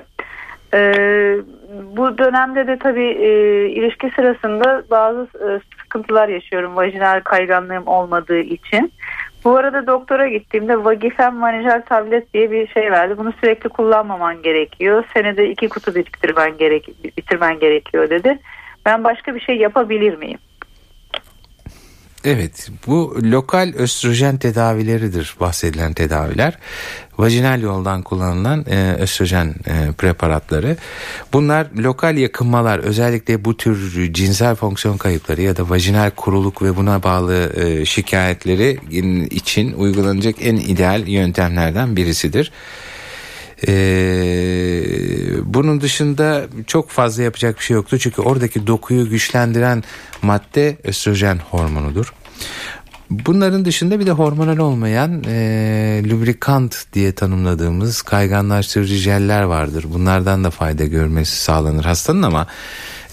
Ee, 0.73 1.35
bu 1.97 2.17
dönemde 2.17 2.67
de 2.67 2.79
tabii 2.79 3.09
e, 3.09 3.29
ilişki 3.69 4.11
sırasında 4.15 4.83
bazı 4.91 5.21
e, 5.21 5.47
sıkıntılar 5.81 6.27
yaşıyorum 6.29 6.75
vajinal 6.75 7.21
kayganlığım 7.21 7.87
olmadığı 7.87 8.39
için. 8.39 8.91
Bu 9.43 9.57
arada 9.57 9.87
doktora 9.87 10.27
gittiğimde 10.27 10.83
Vagifen 10.83 11.35
Manijal 11.35 11.81
tablet 11.81 12.33
diye 12.33 12.51
bir 12.51 12.67
şey 12.67 12.91
verdi. 12.91 13.17
Bunu 13.17 13.33
sürekli 13.41 13.69
kullanmaman 13.69 14.41
gerekiyor. 14.41 15.03
Senede 15.13 15.49
iki 15.49 15.69
kutu 15.69 15.95
bitirmen, 15.95 16.57
gerek, 16.57 16.89
bitirmen 17.17 17.59
gerekiyor 17.59 18.09
dedi. 18.09 18.39
Ben 18.85 19.03
başka 19.03 19.35
bir 19.35 19.39
şey 19.39 19.57
yapabilir 19.57 20.17
miyim? 20.17 20.39
Evet 22.25 22.69
bu 22.87 23.17
lokal 23.23 23.73
östrojen 23.75 24.37
tedavileridir 24.37 25.35
bahsedilen 25.39 25.93
tedaviler. 25.93 26.57
Vajinal 27.17 27.61
yoldan 27.61 28.01
kullanılan 28.01 28.65
e, 28.69 28.93
östrojen 28.99 29.55
e, 29.67 29.91
preparatları. 29.91 30.77
Bunlar 31.33 31.67
lokal 31.77 32.17
yakınmalar 32.17 32.79
özellikle 32.79 33.45
bu 33.45 33.57
tür 33.57 34.13
cinsel 34.13 34.55
fonksiyon 34.55 34.97
kayıpları 34.97 35.41
ya 35.41 35.57
da 35.57 35.69
vajinal 35.69 36.09
kuruluk 36.09 36.61
ve 36.61 36.75
buna 36.75 37.03
bağlı 37.03 37.53
e, 37.55 37.85
şikayetleri 37.85 38.79
için 39.31 39.73
uygulanacak 39.73 40.35
en 40.41 40.55
ideal 40.55 41.07
yöntemlerden 41.07 41.95
birisidir. 41.95 42.51
Ee, 43.67 44.83
bunun 45.43 45.81
dışında 45.81 46.45
çok 46.67 46.89
fazla 46.89 47.23
yapacak 47.23 47.57
bir 47.57 47.63
şey 47.63 47.75
yoktu 47.75 47.99
çünkü 47.99 48.21
oradaki 48.21 48.67
dokuyu 48.67 49.09
güçlendiren 49.09 49.83
madde 50.21 50.77
östrojen 50.83 51.37
hormonudur. 51.37 52.13
Bunların 53.09 53.65
dışında 53.65 53.99
bir 53.99 54.05
de 54.05 54.11
hormonal 54.11 54.57
olmayan 54.57 55.23
e, 55.27 56.01
lubrikant 56.09 56.85
diye 56.93 57.11
tanımladığımız 57.11 58.01
kayganlaştırıcı 58.01 58.95
jeller 58.95 59.43
vardır. 59.43 59.85
Bunlardan 59.93 60.43
da 60.43 60.49
fayda 60.49 60.85
görmesi 60.85 61.37
sağlanır 61.37 61.85
hastanın 61.85 62.21
ama 62.21 62.47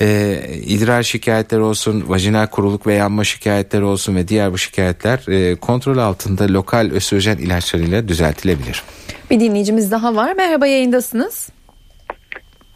e, 0.00 0.37
idrar 0.66 1.02
şikayetleri 1.02 1.61
olsun, 1.61 2.04
vajinal 2.06 2.46
kuruluk 2.46 2.87
ve 2.87 2.94
yanma 2.94 3.24
şikayetleri 3.24 3.85
olsun 3.85 4.16
ve 4.16 4.28
diğer 4.28 4.52
bu 4.52 4.59
şikayetler 4.59 5.20
e, 5.28 5.54
kontrol 5.54 5.98
altında 5.98 6.52
lokal 6.52 6.90
östrojen 6.92 7.37
ilaçlarıyla 7.37 8.09
düzeltilebilir. 8.09 8.82
Bir 9.30 9.40
dinleyicimiz 9.40 9.90
daha 9.90 10.16
var. 10.16 10.32
Merhaba 10.32 10.66
yayındasınız. 10.66 11.50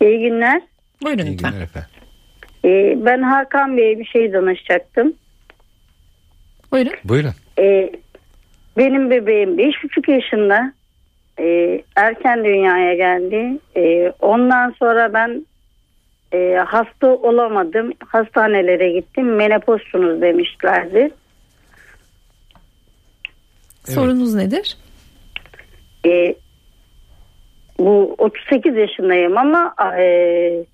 İyi 0.00 0.20
günler. 0.20 0.62
Buyurun 1.02 1.26
İyi 1.26 1.32
lütfen. 1.32 1.50
Günler 1.50 1.64
efendim. 1.64 1.90
Ee, 2.64 3.04
ben 3.06 3.22
Hakan 3.22 3.76
Bey'e 3.76 3.98
bir 3.98 4.04
şey 4.04 4.32
danışacaktım. 4.32 5.12
Buyurun. 6.72 6.92
Buyurun. 7.04 7.34
Ee, 7.58 7.92
benim 8.76 9.10
bebeğim 9.10 9.58
beş 9.58 9.74
buçuk 9.84 10.08
yaşında 10.08 10.72
e, 11.38 11.80
erken 11.96 12.44
dünyaya 12.44 12.94
geldi. 12.94 13.58
E, 13.76 14.12
ondan 14.20 14.74
sonra 14.78 15.12
ben 15.12 15.46
e, 16.32 16.54
hasta 16.66 17.06
olamadım. 17.06 17.92
Hastanelere 18.06 18.92
gittim. 18.92 19.36
Menopozsunuz 19.36 20.20
demişlerdi. 20.20 20.98
Evet. 20.98 21.14
Sorunuz 23.94 24.34
nedir? 24.34 24.76
E, 26.06 26.34
bu 27.78 28.14
38 28.18 28.76
yaşındayım 28.76 29.38
ama 29.38 29.74
e, 29.98 30.64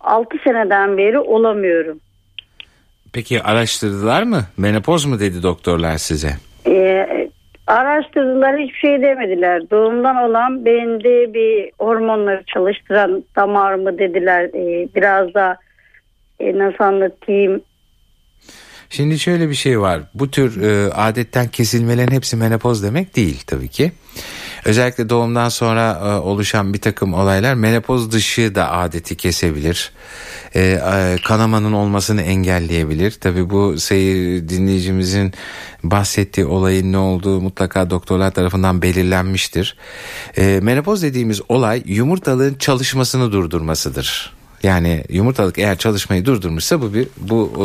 6 0.00 0.38
seneden 0.44 0.98
beri 0.98 1.18
olamıyorum. 1.18 2.00
Peki 3.12 3.42
araştırdılar 3.42 4.22
mı? 4.22 4.44
Menopoz 4.56 5.04
mu 5.04 5.20
dedi 5.20 5.42
doktorlar 5.42 5.98
size? 5.98 6.36
Ee, 6.66 7.29
Araştırdılar 7.70 8.58
hiçbir 8.58 8.78
şey 8.78 9.02
demediler. 9.02 9.70
Doğumdan 9.70 10.16
olan 10.16 10.64
beyinde 10.64 11.34
bir 11.34 11.72
hormonları 11.78 12.44
çalıştıran 12.46 13.24
damar 13.36 13.74
mı 13.74 13.98
dediler. 13.98 14.44
Ee, 14.44 14.88
biraz 14.94 15.34
da 15.34 15.56
e, 16.40 16.58
nasıl 16.58 16.84
anlatayım 16.84 17.62
Şimdi 18.90 19.18
şöyle 19.18 19.48
bir 19.48 19.54
şey 19.54 19.80
var. 19.80 20.00
Bu 20.14 20.30
tür 20.30 20.62
e, 20.62 20.92
adetten 20.92 21.48
kesilmelerin 21.48 22.10
hepsi 22.10 22.36
menopoz 22.36 22.82
demek 22.82 23.16
değil 23.16 23.42
tabii 23.46 23.68
ki. 23.68 23.92
Özellikle 24.64 25.08
doğumdan 25.08 25.48
sonra 25.48 26.00
e, 26.04 26.08
oluşan 26.08 26.74
bir 26.74 26.80
takım 26.80 27.14
olaylar 27.14 27.54
menopoz 27.54 28.12
dışı 28.12 28.54
da 28.54 28.70
adeti 28.72 29.16
kesebilir. 29.16 29.92
E, 30.56 31.16
kanamanın 31.24 31.72
olmasını 31.72 32.22
engelleyebilir. 32.22 33.10
Tabii 33.10 33.50
bu 33.50 33.78
seyir 33.78 34.48
dinleyicimizin 34.48 35.32
bahsettiği 35.82 36.46
olayın 36.46 36.92
ne 36.92 36.98
olduğu 36.98 37.40
mutlaka 37.40 37.90
doktorlar 37.90 38.30
tarafından 38.30 38.82
belirlenmiştir. 38.82 39.76
E, 40.36 40.60
menopoz 40.62 41.02
dediğimiz 41.02 41.40
olay 41.48 41.82
yumurtalığın 41.86 42.54
çalışmasını 42.54 43.32
durdurmasıdır. 43.32 44.39
Yani 44.62 45.04
yumurtalık 45.08 45.58
eğer 45.58 45.78
çalışmayı 45.78 46.24
durdurmuşsa 46.24 46.80
bu 46.80 46.94
bir 46.94 47.08
bu 47.16 47.52
e, 47.56 47.62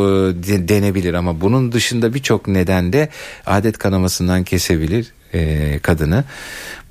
denebilir 0.68 1.14
ama 1.14 1.42
bunun 1.42 1.72
dışında 1.72 2.14
birçok 2.14 2.48
nedende 2.48 3.10
adet 3.46 3.78
kanamasından 3.78 4.44
kesebilir 4.44 5.14
e, 5.34 5.80
kadını. 5.80 6.24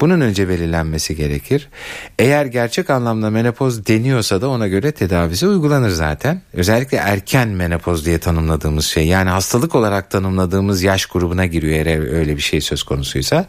Bunun 0.01 0.21
önce 0.21 0.49
belirlenmesi 0.49 1.17
gerekir. 1.17 1.69
Eğer 2.19 2.47
gerçek 2.47 2.91
anlamda 2.91 3.31
menopoz 3.31 3.87
deniyorsa 3.87 4.41
da 4.41 4.49
ona 4.49 4.69
göre 4.69 4.93
tedavisi 4.93 5.49
uygulanır 5.49 5.91
zaten. 5.91 6.43
Özellikle 6.53 6.97
erken 6.99 7.49
menopoz 7.49 8.07
diye 8.07 8.19
tanımladığımız 8.19 8.85
şey 8.85 9.07
yani 9.07 9.31
hastalık 9.31 9.75
olarak 9.75 10.11
tanımladığımız 10.11 10.83
yaş 10.83 11.07
grubuna 11.07 11.47
giriyor 11.47 11.87
eğer 11.87 12.13
öyle 12.15 12.37
bir 12.37 12.43
şey 12.43 12.61
söz 12.61 12.83
konusuysa. 12.83 13.47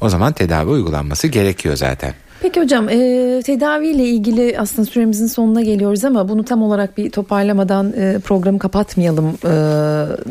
O 0.00 0.08
zaman 0.08 0.32
tedavi 0.32 0.70
uygulanması 0.70 1.28
gerekiyor 1.28 1.76
zaten. 1.76 2.14
Peki 2.42 2.60
hocam 2.60 2.88
e, 2.88 3.42
tedaviyle 3.44 4.04
ilgili 4.04 4.58
aslında 4.58 4.86
süremizin 4.90 5.26
sonuna 5.26 5.62
geliyoruz 5.62 6.04
ama 6.04 6.28
bunu 6.28 6.44
tam 6.44 6.62
olarak 6.62 6.98
bir 6.98 7.10
toparlamadan 7.10 7.92
e, 7.92 8.18
programı 8.18 8.58
kapatmayalım 8.58 9.26
e, 9.26 9.50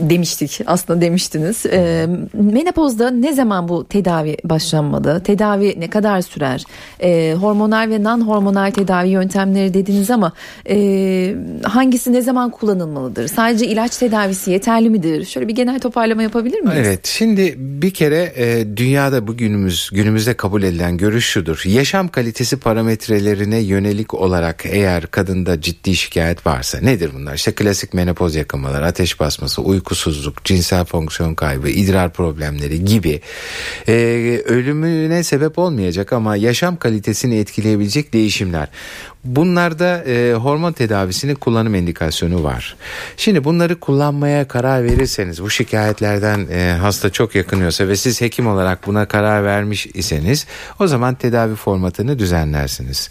demiştik 0.09 0.61
aslında 0.65 1.01
demiştiniz. 1.01 1.65
E, 1.65 2.07
menopozda 2.33 3.09
ne 3.09 3.33
zaman 3.33 3.67
bu 3.67 3.87
tedavi 3.87 4.37
başlanmalı? 4.43 5.23
Tedavi 5.23 5.75
ne 5.79 5.89
kadar 5.89 6.21
sürer? 6.21 6.63
E, 6.99 7.33
hormonal 7.33 7.89
ve 7.89 8.03
non 8.03 8.21
hormonal 8.21 8.71
tedavi 8.71 9.09
yöntemleri 9.09 9.73
dediniz 9.73 10.11
ama 10.11 10.31
e, 10.69 11.35
hangisi 11.63 12.13
ne 12.13 12.21
zaman 12.21 12.49
kullanılmalıdır? 12.49 13.27
Sadece 13.27 13.67
ilaç 13.67 13.97
tedavisi 13.97 14.51
yeterli 14.51 14.89
midir? 14.89 15.25
Şöyle 15.25 15.47
bir 15.47 15.55
genel 15.55 15.79
toparlama 15.79 16.23
yapabilir 16.23 16.59
miyiz? 16.59 16.77
Evet 16.79 17.05
şimdi 17.05 17.55
bir 17.57 17.91
kere 17.91 18.33
e, 18.35 18.77
dünyada 18.77 19.27
bugünümüz 19.27 19.89
günümüzde 19.93 20.33
kabul 20.33 20.63
edilen 20.63 20.97
görüş 20.97 21.25
şudur. 21.25 21.63
Yaşam 21.65 21.96
yaşam 21.97 22.07
kalitesi 22.07 22.57
parametrelerine 22.57 23.57
yönelik 23.57 24.13
olarak 24.13 24.65
eğer 24.65 25.07
kadında 25.07 25.61
ciddi 25.61 25.95
şikayet 25.95 26.47
varsa 26.47 26.79
nedir 26.79 27.11
bunlar? 27.13 27.35
İşte 27.35 27.51
klasik 27.51 27.93
menopoz 27.93 28.35
yakınmaları, 28.35 28.85
ateş 28.85 29.19
basması, 29.19 29.61
uykusuzluk, 29.61 30.45
cinsel 30.45 30.85
fonksiyon 30.85 31.35
kaybı, 31.35 31.69
idrar 31.69 32.13
problemleri 32.13 32.85
gibi 32.85 33.21
e, 33.87 33.93
ölümüne 34.45 35.23
sebep 35.23 35.59
olmayacak 35.59 36.13
ama 36.13 36.35
yaşam 36.35 36.77
kalitesini 36.77 37.37
etkileyebilecek 37.37 38.13
değişimler. 38.13 38.67
Bunlarda 39.27 40.03
e, 40.03 40.33
hormon 40.33 40.71
tedavisinin 40.71 41.35
kullanım 41.35 41.75
indikasyonu 41.75 42.43
var. 42.43 42.75
Şimdi 43.17 43.43
bunları 43.43 43.79
kullanmaya 43.79 44.47
karar 44.47 44.83
verirseniz 44.83 45.43
bu 45.43 45.49
şikayetlerden 45.49 46.47
e, 46.51 46.77
hasta 46.81 47.09
çok 47.09 47.35
yakınıyorsa 47.35 47.87
ve 47.87 47.95
siz 47.95 48.21
hekim 48.21 48.47
olarak 48.47 48.87
buna 48.87 49.07
karar 49.07 49.43
vermiş 49.43 49.87
iseniz 49.93 50.45
o 50.79 50.87
zaman 50.87 51.15
tedavi 51.15 51.55
formatını 51.87 52.19
düzenlersiniz. 52.19 53.09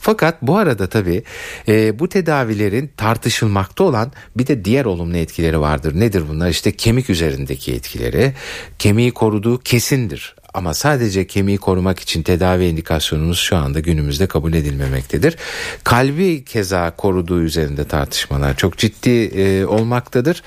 Fakat 0.00 0.42
bu 0.42 0.56
arada 0.56 0.86
tabii 0.86 1.22
e, 1.68 1.98
bu 1.98 2.08
tedavilerin 2.08 2.90
tartışılmakta 2.96 3.84
olan 3.84 4.12
bir 4.36 4.46
de 4.46 4.64
diğer 4.64 4.84
olumlu 4.84 5.16
etkileri 5.16 5.60
vardır. 5.60 6.00
Nedir 6.00 6.24
bunlar? 6.28 6.48
İşte 6.48 6.72
kemik 6.72 7.10
üzerindeki 7.10 7.74
etkileri. 7.74 8.32
Kemiği 8.78 9.10
koruduğu 9.10 9.58
kesindir 9.58 10.34
ama 10.54 10.74
sadece 10.74 11.26
kemiği 11.26 11.58
korumak 11.58 12.00
için 12.00 12.22
tedavi 12.22 12.64
indikasyonumuz 12.64 13.38
şu 13.38 13.56
anda 13.56 13.80
günümüzde 13.80 14.26
kabul 14.26 14.54
edilmemektedir. 14.54 15.36
Kalbi 15.84 16.44
keza 16.44 16.90
koruduğu 16.90 17.42
üzerinde 17.42 17.84
tartışmalar 17.84 18.56
çok 18.56 18.78
ciddi 18.78 19.10
e, 19.10 19.64
olmaktadır. 19.64 20.42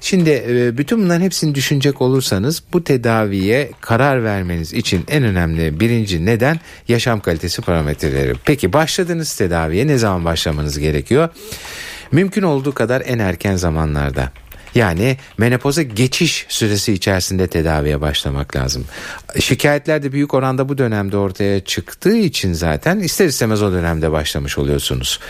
Şimdi 0.00 0.44
e, 0.48 0.78
bütün 0.78 1.02
bunların 1.02 1.20
hepsini 1.20 1.54
düşünecek 1.54 2.00
olursanız 2.00 2.62
bu 2.72 2.84
tedaviye 2.84 3.70
karar 3.80 4.24
vermeniz 4.24 4.72
için 4.72 5.04
en 5.08 5.24
önemli 5.24 5.80
birinci 5.80 6.26
neden 6.26 6.60
yaşam 6.88 7.20
kalitesi 7.20 7.62
parametreleri. 7.62 8.34
Peki 8.44 8.72
başladığınız 8.72 9.34
tedaviye 9.34 9.86
ne 9.86 9.98
zaman 9.98 10.24
başlamanız 10.24 10.78
gerekiyor? 10.78 11.28
Mümkün 12.12 12.42
olduğu 12.42 12.74
kadar 12.74 13.02
en 13.06 13.18
erken 13.18 13.56
zamanlarda. 13.56 14.32
Yani 14.74 15.16
menopoza 15.38 15.82
geçiş 15.82 16.46
süresi 16.48 16.92
içerisinde 16.92 17.46
tedaviye 17.46 18.00
başlamak 18.00 18.56
lazım. 18.56 18.84
Şikayetler 19.40 20.02
de 20.02 20.12
büyük 20.12 20.34
oranda 20.34 20.68
bu 20.68 20.78
dönemde 20.78 21.16
ortaya 21.16 21.60
çıktığı 21.60 22.16
için 22.16 22.52
zaten 22.52 22.98
ister 22.98 23.26
istemez 23.26 23.62
o 23.62 23.72
dönemde 23.72 24.12
başlamış 24.12 24.58
oluyorsunuz. 24.58 25.20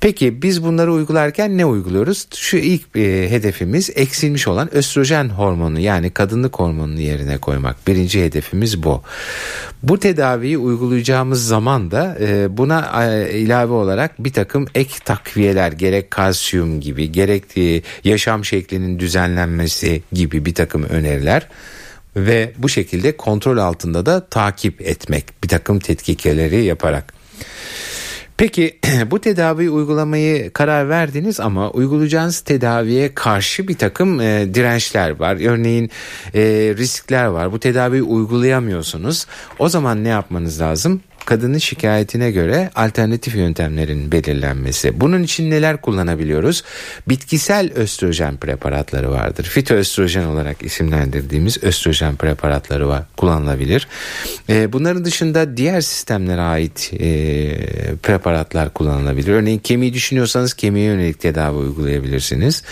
Peki 0.00 0.42
biz 0.42 0.62
bunları 0.62 0.92
uygularken 0.92 1.58
ne 1.58 1.64
uyguluyoruz? 1.64 2.26
Şu 2.34 2.56
ilk 2.56 2.96
e, 2.96 3.30
hedefimiz 3.30 3.90
eksilmiş 3.94 4.48
olan 4.48 4.74
östrojen 4.74 5.28
hormonu 5.28 5.80
yani 5.80 6.10
kadınlık 6.10 6.58
hormonunu 6.58 7.00
yerine 7.00 7.38
koymak. 7.38 7.86
Birinci 7.86 8.24
hedefimiz 8.24 8.82
bu. 8.82 9.02
Bu 9.82 9.98
tedaviyi 9.98 10.58
uygulayacağımız 10.58 11.46
zaman 11.46 11.90
da 11.90 12.16
e, 12.20 12.56
buna 12.56 13.04
e, 13.04 13.38
ilave 13.38 13.72
olarak 13.72 14.24
bir 14.24 14.32
takım 14.32 14.66
ek 14.74 14.94
takviyeler 15.04 15.72
gerek 15.72 16.10
kalsiyum 16.10 16.80
gibi 16.80 17.12
gerek 17.12 17.58
e, 17.58 17.82
yaşam 18.04 18.44
şeklinin 18.66 18.98
düzenlenmesi 18.98 20.02
gibi 20.12 20.44
bir 20.44 20.54
takım 20.54 20.82
öneriler 20.82 21.48
ve 22.16 22.52
bu 22.58 22.68
şekilde 22.68 23.16
kontrol 23.16 23.58
altında 23.58 24.06
da 24.06 24.26
takip 24.26 24.80
etmek 24.80 25.24
bir 25.44 25.48
takım 25.48 25.78
tetkikeleri 25.78 26.64
yaparak. 26.64 27.14
Peki 28.36 28.78
bu 29.10 29.20
tedaviyi 29.20 29.70
uygulamayı 29.70 30.52
karar 30.52 30.88
verdiniz 30.88 31.40
ama 31.40 31.70
uygulayacağınız 31.70 32.40
tedaviye 32.40 33.14
karşı 33.14 33.68
bir 33.68 33.78
takım 33.78 34.20
e, 34.20 34.54
dirençler 34.54 35.10
var. 35.10 35.48
Örneğin 35.48 35.90
e, 36.34 36.40
riskler 36.76 37.26
var. 37.26 37.52
Bu 37.52 37.60
tedaviyi 37.60 38.02
uygulayamıyorsunuz. 38.02 39.26
O 39.58 39.68
zaman 39.68 40.04
ne 40.04 40.08
yapmanız 40.08 40.60
lazım? 40.60 41.00
Kadının 41.26 41.58
şikayetine 41.58 42.30
göre 42.30 42.70
alternatif 42.74 43.34
yöntemlerin 43.34 44.12
belirlenmesi. 44.12 45.00
Bunun 45.00 45.22
için 45.22 45.50
neler 45.50 45.80
kullanabiliyoruz? 45.80 46.64
Bitkisel 47.08 47.72
östrojen 47.74 48.36
preparatları 48.36 49.10
vardır. 49.10 49.44
Fitoöstrojen 49.44 50.24
olarak 50.24 50.62
isimlendirdiğimiz 50.62 51.64
östrojen 51.64 52.16
preparatları 52.16 52.88
var, 52.88 53.02
kullanılabilir. 53.16 53.88
E, 54.48 54.72
bunların 54.72 55.04
dışında 55.04 55.56
diğer 55.56 55.80
sistemlere 55.80 56.40
ait 56.40 56.92
e, 56.92 57.06
preparatlar 58.02 58.72
kullanılabilir. 58.72 59.32
Örneğin 59.32 59.58
kemiği 59.58 59.94
düşünüyorsanız 59.94 60.54
kemiğe 60.54 60.86
yönelik 60.86 61.20
tedavi 61.20 61.56
uygulayabilirsiniz. 61.56 62.62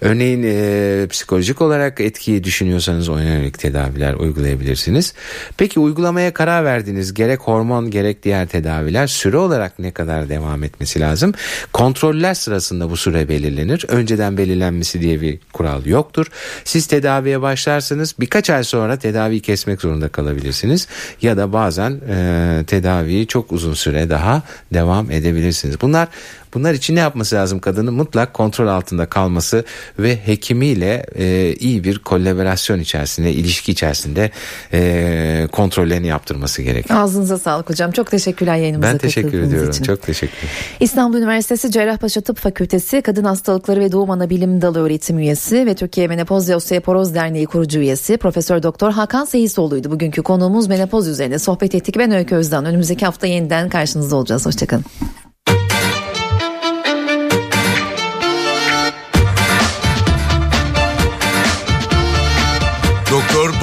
Örneğin 0.00 0.42
e, 0.46 1.06
psikolojik 1.06 1.62
olarak 1.62 2.00
etkiyi 2.00 2.44
düşünüyorsanız 2.44 3.08
ona 3.08 3.22
yönelik 3.22 3.58
tedaviler 3.58 4.14
uygulayabilirsiniz. 4.14 5.14
Peki 5.56 5.80
uygulamaya 5.80 6.34
karar 6.34 6.64
verdiniz. 6.64 7.14
Gerek 7.14 7.40
hormon 7.40 7.90
gerek 7.90 8.03
gerek 8.04 8.22
diğer 8.22 8.46
tedaviler 8.46 9.06
süre 9.06 9.36
olarak 9.36 9.78
ne 9.78 9.90
kadar 9.90 10.28
devam 10.28 10.64
etmesi 10.64 11.00
lazım? 11.00 11.32
Kontroller 11.72 12.34
sırasında 12.34 12.90
bu 12.90 12.96
süre 12.96 13.28
belirlenir. 13.28 13.84
Önceden 13.88 14.36
belirlenmesi 14.36 15.00
diye 15.00 15.20
bir 15.20 15.38
kural 15.52 15.86
yoktur. 15.86 16.26
Siz 16.64 16.86
tedaviye 16.86 17.40
başlarsınız 17.40 18.14
birkaç 18.20 18.50
ay 18.50 18.64
sonra 18.64 18.98
tedaviyi 18.98 19.40
kesmek 19.40 19.80
zorunda 19.80 20.08
kalabilirsiniz. 20.08 20.88
Ya 21.22 21.36
da 21.36 21.52
bazen 21.52 22.00
e, 22.08 22.64
tedaviyi 22.66 23.26
çok 23.26 23.52
uzun 23.52 23.74
süre 23.74 24.10
daha 24.10 24.42
devam 24.72 25.10
edebilirsiniz. 25.10 25.80
Bunlar 25.80 26.08
Bunlar 26.54 26.74
için 26.74 26.96
ne 26.96 27.00
yapması 27.00 27.36
lazım 27.36 27.58
kadının? 27.58 27.94
Mutlak 27.94 28.34
kontrol 28.34 28.66
altında 28.66 29.06
kalması 29.06 29.64
ve 29.98 30.16
hekimiyle 30.26 31.06
e, 31.14 31.54
iyi 31.54 31.84
bir 31.84 31.98
kolaborasyon 31.98 32.80
içerisinde, 32.80 33.32
ilişki 33.32 33.72
içerisinde 33.72 34.30
e, 34.72 35.48
kontrollerini 35.52 36.06
yaptırması 36.06 36.62
gerekiyor. 36.62 37.00
Ağzınıza 37.00 37.38
sağlık 37.38 37.70
hocam. 37.70 37.92
Çok 37.92 38.10
teşekkürler 38.10 38.56
yayınımıza 38.56 38.92
Ben 38.92 38.98
teşekkür 38.98 39.42
ediyorum. 39.42 39.70
Için. 39.70 39.84
Çok 39.84 40.02
teşekkür 40.02 40.48
İstanbul 40.80 41.18
Üniversitesi 41.18 41.70
Cerrahpaşa 41.70 42.20
Tıp 42.20 42.38
Fakültesi 42.38 43.02
Kadın 43.02 43.24
Hastalıkları 43.24 43.80
ve 43.80 43.92
Doğum 43.92 44.10
Anabilim 44.10 44.62
Dalı 44.62 44.78
öğretim 44.78 45.18
üyesi 45.18 45.66
ve 45.66 45.74
Türkiye 45.74 46.08
Menopoz 46.08 46.48
ve 46.48 46.56
Osteoporoz 46.56 47.14
Derneği 47.14 47.46
kurucu 47.46 47.78
üyesi 47.78 48.16
Profesör 48.16 48.62
Doktor 48.62 48.92
Hakan 48.92 49.24
Seyisoğlu'ydu. 49.24 49.90
Bugünkü 49.90 50.22
konuğumuz 50.22 50.66
menopoz 50.66 51.08
üzerine 51.08 51.38
sohbet 51.38 51.74
ettik. 51.74 51.98
Ben 51.98 52.10
Öykü 52.10 52.34
Özden. 52.34 52.64
Önümüzdeki 52.64 53.04
hafta 53.04 53.26
yeniden 53.26 53.68
karşınızda 53.68 54.16
olacağız. 54.16 54.46
Hoşçakalın. 54.46 54.84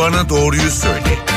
Bana 0.02 0.30
doğruyu 0.30 0.72
söyle. 0.72 1.31